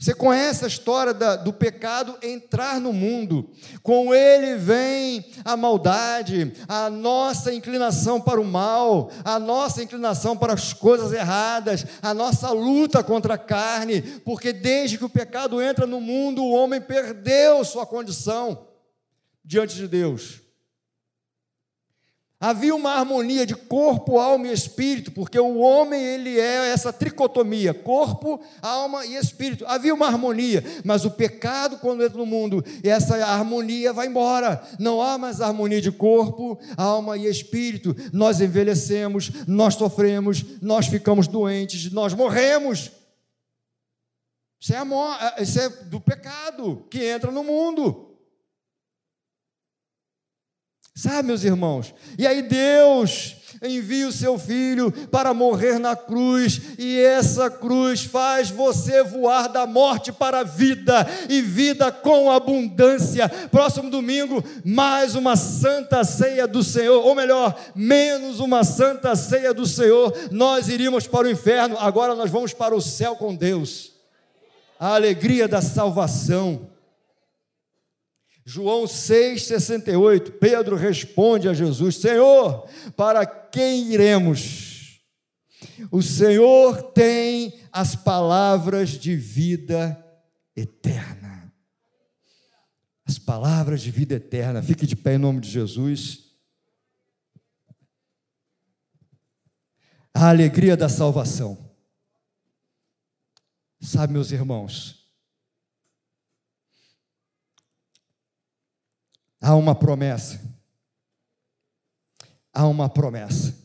Você 0.00 0.14
conhece 0.14 0.64
a 0.64 0.68
história 0.68 1.12
da, 1.12 1.36
do 1.36 1.52
pecado 1.52 2.16
entrar 2.22 2.80
no 2.80 2.90
mundo. 2.90 3.50
Com 3.82 4.14
ele 4.14 4.56
vem 4.56 5.26
a 5.44 5.58
maldade, 5.58 6.54
a 6.66 6.88
nossa 6.88 7.52
inclinação 7.52 8.18
para 8.18 8.40
o 8.40 8.44
mal, 8.44 9.10
a 9.22 9.38
nossa 9.38 9.82
inclinação 9.82 10.34
para 10.34 10.54
as 10.54 10.72
coisas 10.72 11.12
erradas, 11.12 11.84
a 12.00 12.14
nossa 12.14 12.50
luta 12.50 13.04
contra 13.04 13.34
a 13.34 13.38
carne, 13.38 14.00
porque 14.24 14.54
desde 14.54 14.96
que 14.96 15.04
o 15.04 15.10
pecado 15.10 15.60
entra 15.60 15.86
no 15.86 16.00
mundo, 16.00 16.42
o 16.42 16.52
homem 16.52 16.80
perdeu 16.80 17.62
sua 17.62 17.84
condição 17.84 18.68
diante 19.44 19.76
de 19.76 19.86
Deus. 19.86 20.40
Havia 22.42 22.74
uma 22.74 22.92
harmonia 22.94 23.44
de 23.44 23.54
corpo, 23.54 24.18
alma 24.18 24.48
e 24.48 24.52
espírito, 24.52 25.12
porque 25.12 25.38
o 25.38 25.58
homem 25.58 26.02
ele 26.02 26.40
é 26.40 26.70
essa 26.72 26.90
tricotomia, 26.90 27.74
corpo, 27.74 28.40
alma 28.62 29.04
e 29.04 29.14
espírito. 29.14 29.66
Havia 29.66 29.92
uma 29.92 30.06
harmonia, 30.06 30.64
mas 30.82 31.04
o 31.04 31.10
pecado 31.10 31.76
quando 31.76 32.02
entra 32.02 32.16
no 32.16 32.24
mundo, 32.24 32.64
essa 32.82 33.22
harmonia 33.26 33.92
vai 33.92 34.06
embora. 34.06 34.66
Não 34.78 35.02
há 35.02 35.18
mais 35.18 35.42
harmonia 35.42 35.82
de 35.82 35.92
corpo, 35.92 36.58
alma 36.78 37.18
e 37.18 37.26
espírito. 37.26 37.94
Nós 38.10 38.40
envelhecemos, 38.40 39.30
nós 39.46 39.74
sofremos, 39.74 40.42
nós 40.62 40.86
ficamos 40.86 41.28
doentes, 41.28 41.92
nós 41.92 42.14
morremos. 42.14 42.90
Isso 44.58 44.72
é, 44.72 45.42
isso 45.42 45.60
é 45.60 45.68
do 45.68 46.00
pecado 46.00 46.86
que 46.90 47.04
entra 47.04 47.30
no 47.30 47.44
mundo. 47.44 48.09
Sabe, 51.00 51.28
meus 51.28 51.44
irmãos? 51.44 51.94
E 52.18 52.26
aí 52.26 52.42
Deus 52.42 53.34
envia 53.62 54.06
o 54.06 54.12
seu 54.12 54.38
filho 54.38 54.92
para 55.08 55.32
morrer 55.32 55.78
na 55.78 55.96
cruz, 55.96 56.60
e 56.78 57.00
essa 57.00 57.48
cruz 57.48 58.04
faz 58.04 58.50
você 58.50 59.02
voar 59.02 59.48
da 59.48 59.66
morte 59.66 60.12
para 60.12 60.40
a 60.40 60.44
vida, 60.44 61.06
e 61.26 61.40
vida 61.40 61.90
com 61.90 62.30
abundância. 62.30 63.30
Próximo 63.50 63.88
domingo, 63.88 64.44
mais 64.62 65.14
uma 65.14 65.36
santa 65.36 66.04
ceia 66.04 66.46
do 66.46 66.62
Senhor, 66.62 67.02
ou 67.02 67.14
melhor, 67.14 67.58
menos 67.74 68.38
uma 68.38 68.62
santa 68.62 69.16
ceia 69.16 69.54
do 69.54 69.64
Senhor. 69.64 70.14
Nós 70.30 70.68
iríamos 70.68 71.06
para 71.06 71.26
o 71.26 71.30
inferno, 71.30 71.78
agora 71.78 72.14
nós 72.14 72.30
vamos 72.30 72.52
para 72.52 72.76
o 72.76 72.80
céu 72.82 73.16
com 73.16 73.34
Deus. 73.34 73.92
A 74.78 74.96
alegria 74.96 75.48
da 75.48 75.62
salvação. 75.62 76.69
João 78.44 78.84
6,68, 78.84 80.38
Pedro 80.38 80.76
responde 80.76 81.48
a 81.48 81.54
Jesus: 81.54 81.96
Senhor, 81.96 82.68
para 82.96 83.26
quem 83.26 83.92
iremos? 83.92 84.70
O 85.90 86.02
Senhor 86.02 86.82
tem 86.92 87.60
as 87.72 87.94
palavras 87.94 88.90
de 88.90 89.14
vida 89.16 90.04
eterna. 90.56 91.52
As 93.04 93.18
palavras 93.18 93.80
de 93.82 93.90
vida 93.90 94.14
eterna. 94.14 94.62
Fique 94.62 94.86
de 94.86 94.96
pé 94.96 95.14
em 95.14 95.18
nome 95.18 95.40
de 95.40 95.50
Jesus. 95.50 96.30
A 100.14 100.28
alegria 100.28 100.76
da 100.76 100.88
salvação. 100.88 101.70
Sabe, 103.80 104.12
meus 104.12 104.30
irmãos, 104.30 104.99
há 109.40 109.54
uma 109.54 109.74
promessa. 109.74 110.40
Há 112.52 112.66
uma 112.66 112.88
promessa. 112.88 113.56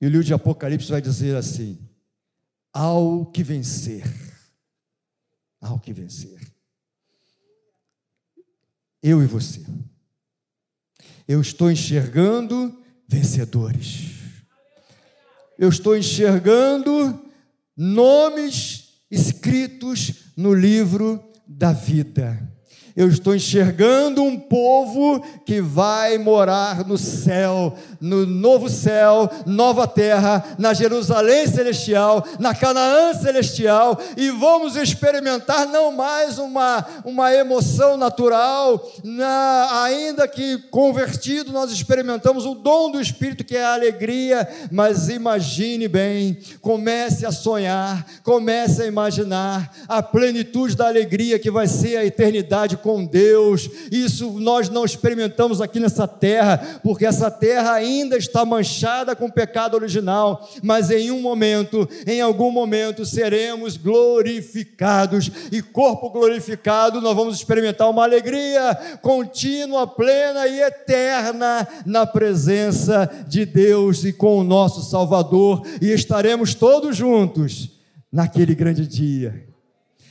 E 0.00 0.06
o 0.06 0.08
livro 0.08 0.24
de 0.24 0.34
Apocalipse 0.34 0.90
vai 0.90 1.00
dizer 1.00 1.36
assim: 1.36 1.78
ao 2.72 3.26
que 3.26 3.42
vencer, 3.42 4.04
ao 5.60 5.78
que 5.78 5.92
vencer. 5.92 6.40
Eu 9.02 9.22
e 9.22 9.26
você. 9.26 9.64
Eu 11.28 11.40
estou 11.40 11.70
enxergando 11.70 12.82
vencedores. 13.06 14.16
Eu 15.58 15.68
estou 15.68 15.96
enxergando 15.96 17.24
nomes 17.76 19.00
escritos 19.10 20.32
no 20.36 20.52
livro 20.52 21.32
da 21.46 21.72
vida 21.72 22.55
eu 22.96 23.08
estou 23.08 23.36
enxergando 23.36 24.22
um 24.22 24.38
povo 24.38 25.22
que 25.44 25.60
vai 25.60 26.16
morar 26.16 26.86
no 26.86 26.96
céu, 26.96 27.76
no 28.00 28.24
novo 28.24 28.70
céu, 28.70 29.28
nova 29.44 29.86
terra, 29.86 30.42
na 30.58 30.72
Jerusalém 30.72 31.46
celestial, 31.46 32.24
na 32.38 32.54
Canaã 32.54 33.12
celestial, 33.12 34.00
e 34.16 34.30
vamos 34.30 34.76
experimentar 34.76 35.66
não 35.66 35.92
mais 35.92 36.38
uma, 36.38 36.86
uma 37.04 37.34
emoção 37.34 37.98
natural, 37.98 38.90
na, 39.04 39.82
ainda 39.82 40.26
que 40.26 40.56
convertido, 40.70 41.52
nós 41.52 41.70
experimentamos 41.70 42.46
o 42.46 42.54
dom 42.54 42.90
do 42.90 43.00
Espírito, 43.00 43.44
que 43.44 43.58
é 43.58 43.64
a 43.64 43.74
alegria, 43.74 44.48
mas 44.70 45.10
imagine 45.10 45.86
bem, 45.86 46.38
comece 46.62 47.26
a 47.26 47.30
sonhar, 47.30 48.06
comece 48.22 48.82
a 48.82 48.86
imaginar 48.86 49.70
a 49.86 50.02
plenitude 50.02 50.74
da 50.74 50.86
alegria 50.86 51.38
que 51.38 51.50
vai 51.50 51.66
ser 51.66 51.98
a 51.98 52.04
eternidade 52.06 52.78
com 52.86 53.04
Deus. 53.04 53.68
Isso 53.90 54.38
nós 54.38 54.68
não 54.68 54.84
experimentamos 54.84 55.60
aqui 55.60 55.80
nessa 55.80 56.06
terra, 56.06 56.80
porque 56.84 57.04
essa 57.04 57.28
terra 57.28 57.72
ainda 57.72 58.16
está 58.16 58.44
manchada 58.44 59.16
com 59.16 59.26
o 59.26 59.32
pecado 59.32 59.74
original, 59.74 60.48
mas 60.62 60.88
em 60.88 61.10
um 61.10 61.20
momento, 61.20 61.88
em 62.06 62.20
algum 62.20 62.52
momento, 62.52 63.04
seremos 63.04 63.76
glorificados. 63.76 65.32
E 65.50 65.60
corpo 65.60 66.10
glorificado, 66.10 67.00
nós 67.00 67.16
vamos 67.16 67.34
experimentar 67.34 67.90
uma 67.90 68.04
alegria 68.04 68.72
contínua, 69.02 69.84
plena 69.84 70.46
e 70.46 70.60
eterna 70.60 71.66
na 71.84 72.06
presença 72.06 73.10
de 73.26 73.44
Deus 73.44 74.04
e 74.04 74.12
com 74.12 74.38
o 74.38 74.44
nosso 74.44 74.88
Salvador, 74.88 75.66
e 75.82 75.90
estaremos 75.90 76.54
todos 76.54 76.96
juntos 76.96 77.68
naquele 78.12 78.54
grande 78.54 78.86
dia 78.86 79.55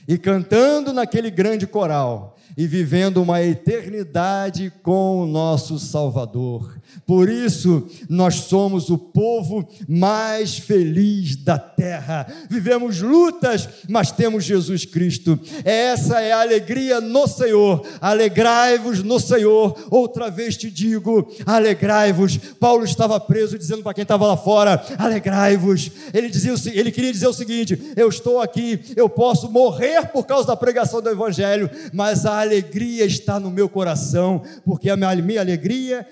e 0.07 0.17
cantando 0.17 0.93
naquele 0.93 1.31
grande 1.31 1.65
coral 1.65 2.37
e 2.57 2.67
vivendo 2.67 3.21
uma 3.21 3.41
eternidade 3.41 4.71
com 4.81 5.21
o 5.21 5.25
nosso 5.25 5.77
Salvador. 5.77 6.79
Por 7.05 7.29
isso, 7.29 7.87
nós 8.09 8.35
somos 8.35 8.89
o 8.89 8.97
povo 8.97 9.67
mais 9.87 10.57
feliz 10.57 11.35
da 11.35 11.57
terra. 11.57 12.25
Vivemos 12.49 13.01
lutas, 13.01 13.69
mas 13.87 14.11
temos 14.11 14.43
Jesus 14.43 14.85
Cristo. 14.85 15.39
Essa 15.63 16.21
é 16.21 16.31
a 16.31 16.41
alegria 16.41 16.99
no 16.99 17.27
Senhor. 17.27 17.85
Alegrai-vos 18.01 19.03
no 19.03 19.19
Senhor. 19.19 19.87
Outra 19.91 20.31
vez 20.31 20.57
te 20.57 20.71
digo: 20.71 21.31
alegrai-vos. 21.45 22.37
Paulo 22.59 22.83
estava 22.83 23.19
preso, 23.19 23.57
dizendo 23.57 23.83
para 23.83 23.93
quem 23.93 24.03
estava 24.03 24.25
lá 24.25 24.37
fora: 24.37 24.83
alegrai-vos. 24.97 25.91
Ele, 26.13 26.29
dizia, 26.29 26.53
ele 26.73 26.91
queria 26.91 27.11
dizer 27.11 27.27
o 27.27 27.33
seguinte: 27.33 27.93
eu 27.95 28.09
estou 28.09 28.41
aqui, 28.41 28.79
eu 28.95 29.07
posso 29.09 29.51
morrer 29.51 30.07
por 30.07 30.25
causa 30.25 30.47
da 30.47 30.55
pregação 30.55 31.01
do 31.01 31.09
Evangelho, 31.09 31.69
mas 31.93 32.25
a 32.25 32.41
alegria 32.41 33.05
está 33.05 33.39
no 33.39 33.51
meu 33.51 33.69
coração, 33.69 34.41
porque 34.63 34.89
a 34.89 34.95
minha, 34.95 35.39
alegria 35.39 36.07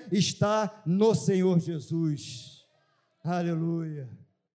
no 0.86 1.14
Senhor 1.14 1.58
Jesus. 1.58 2.64
Aleluia. 3.22 4.23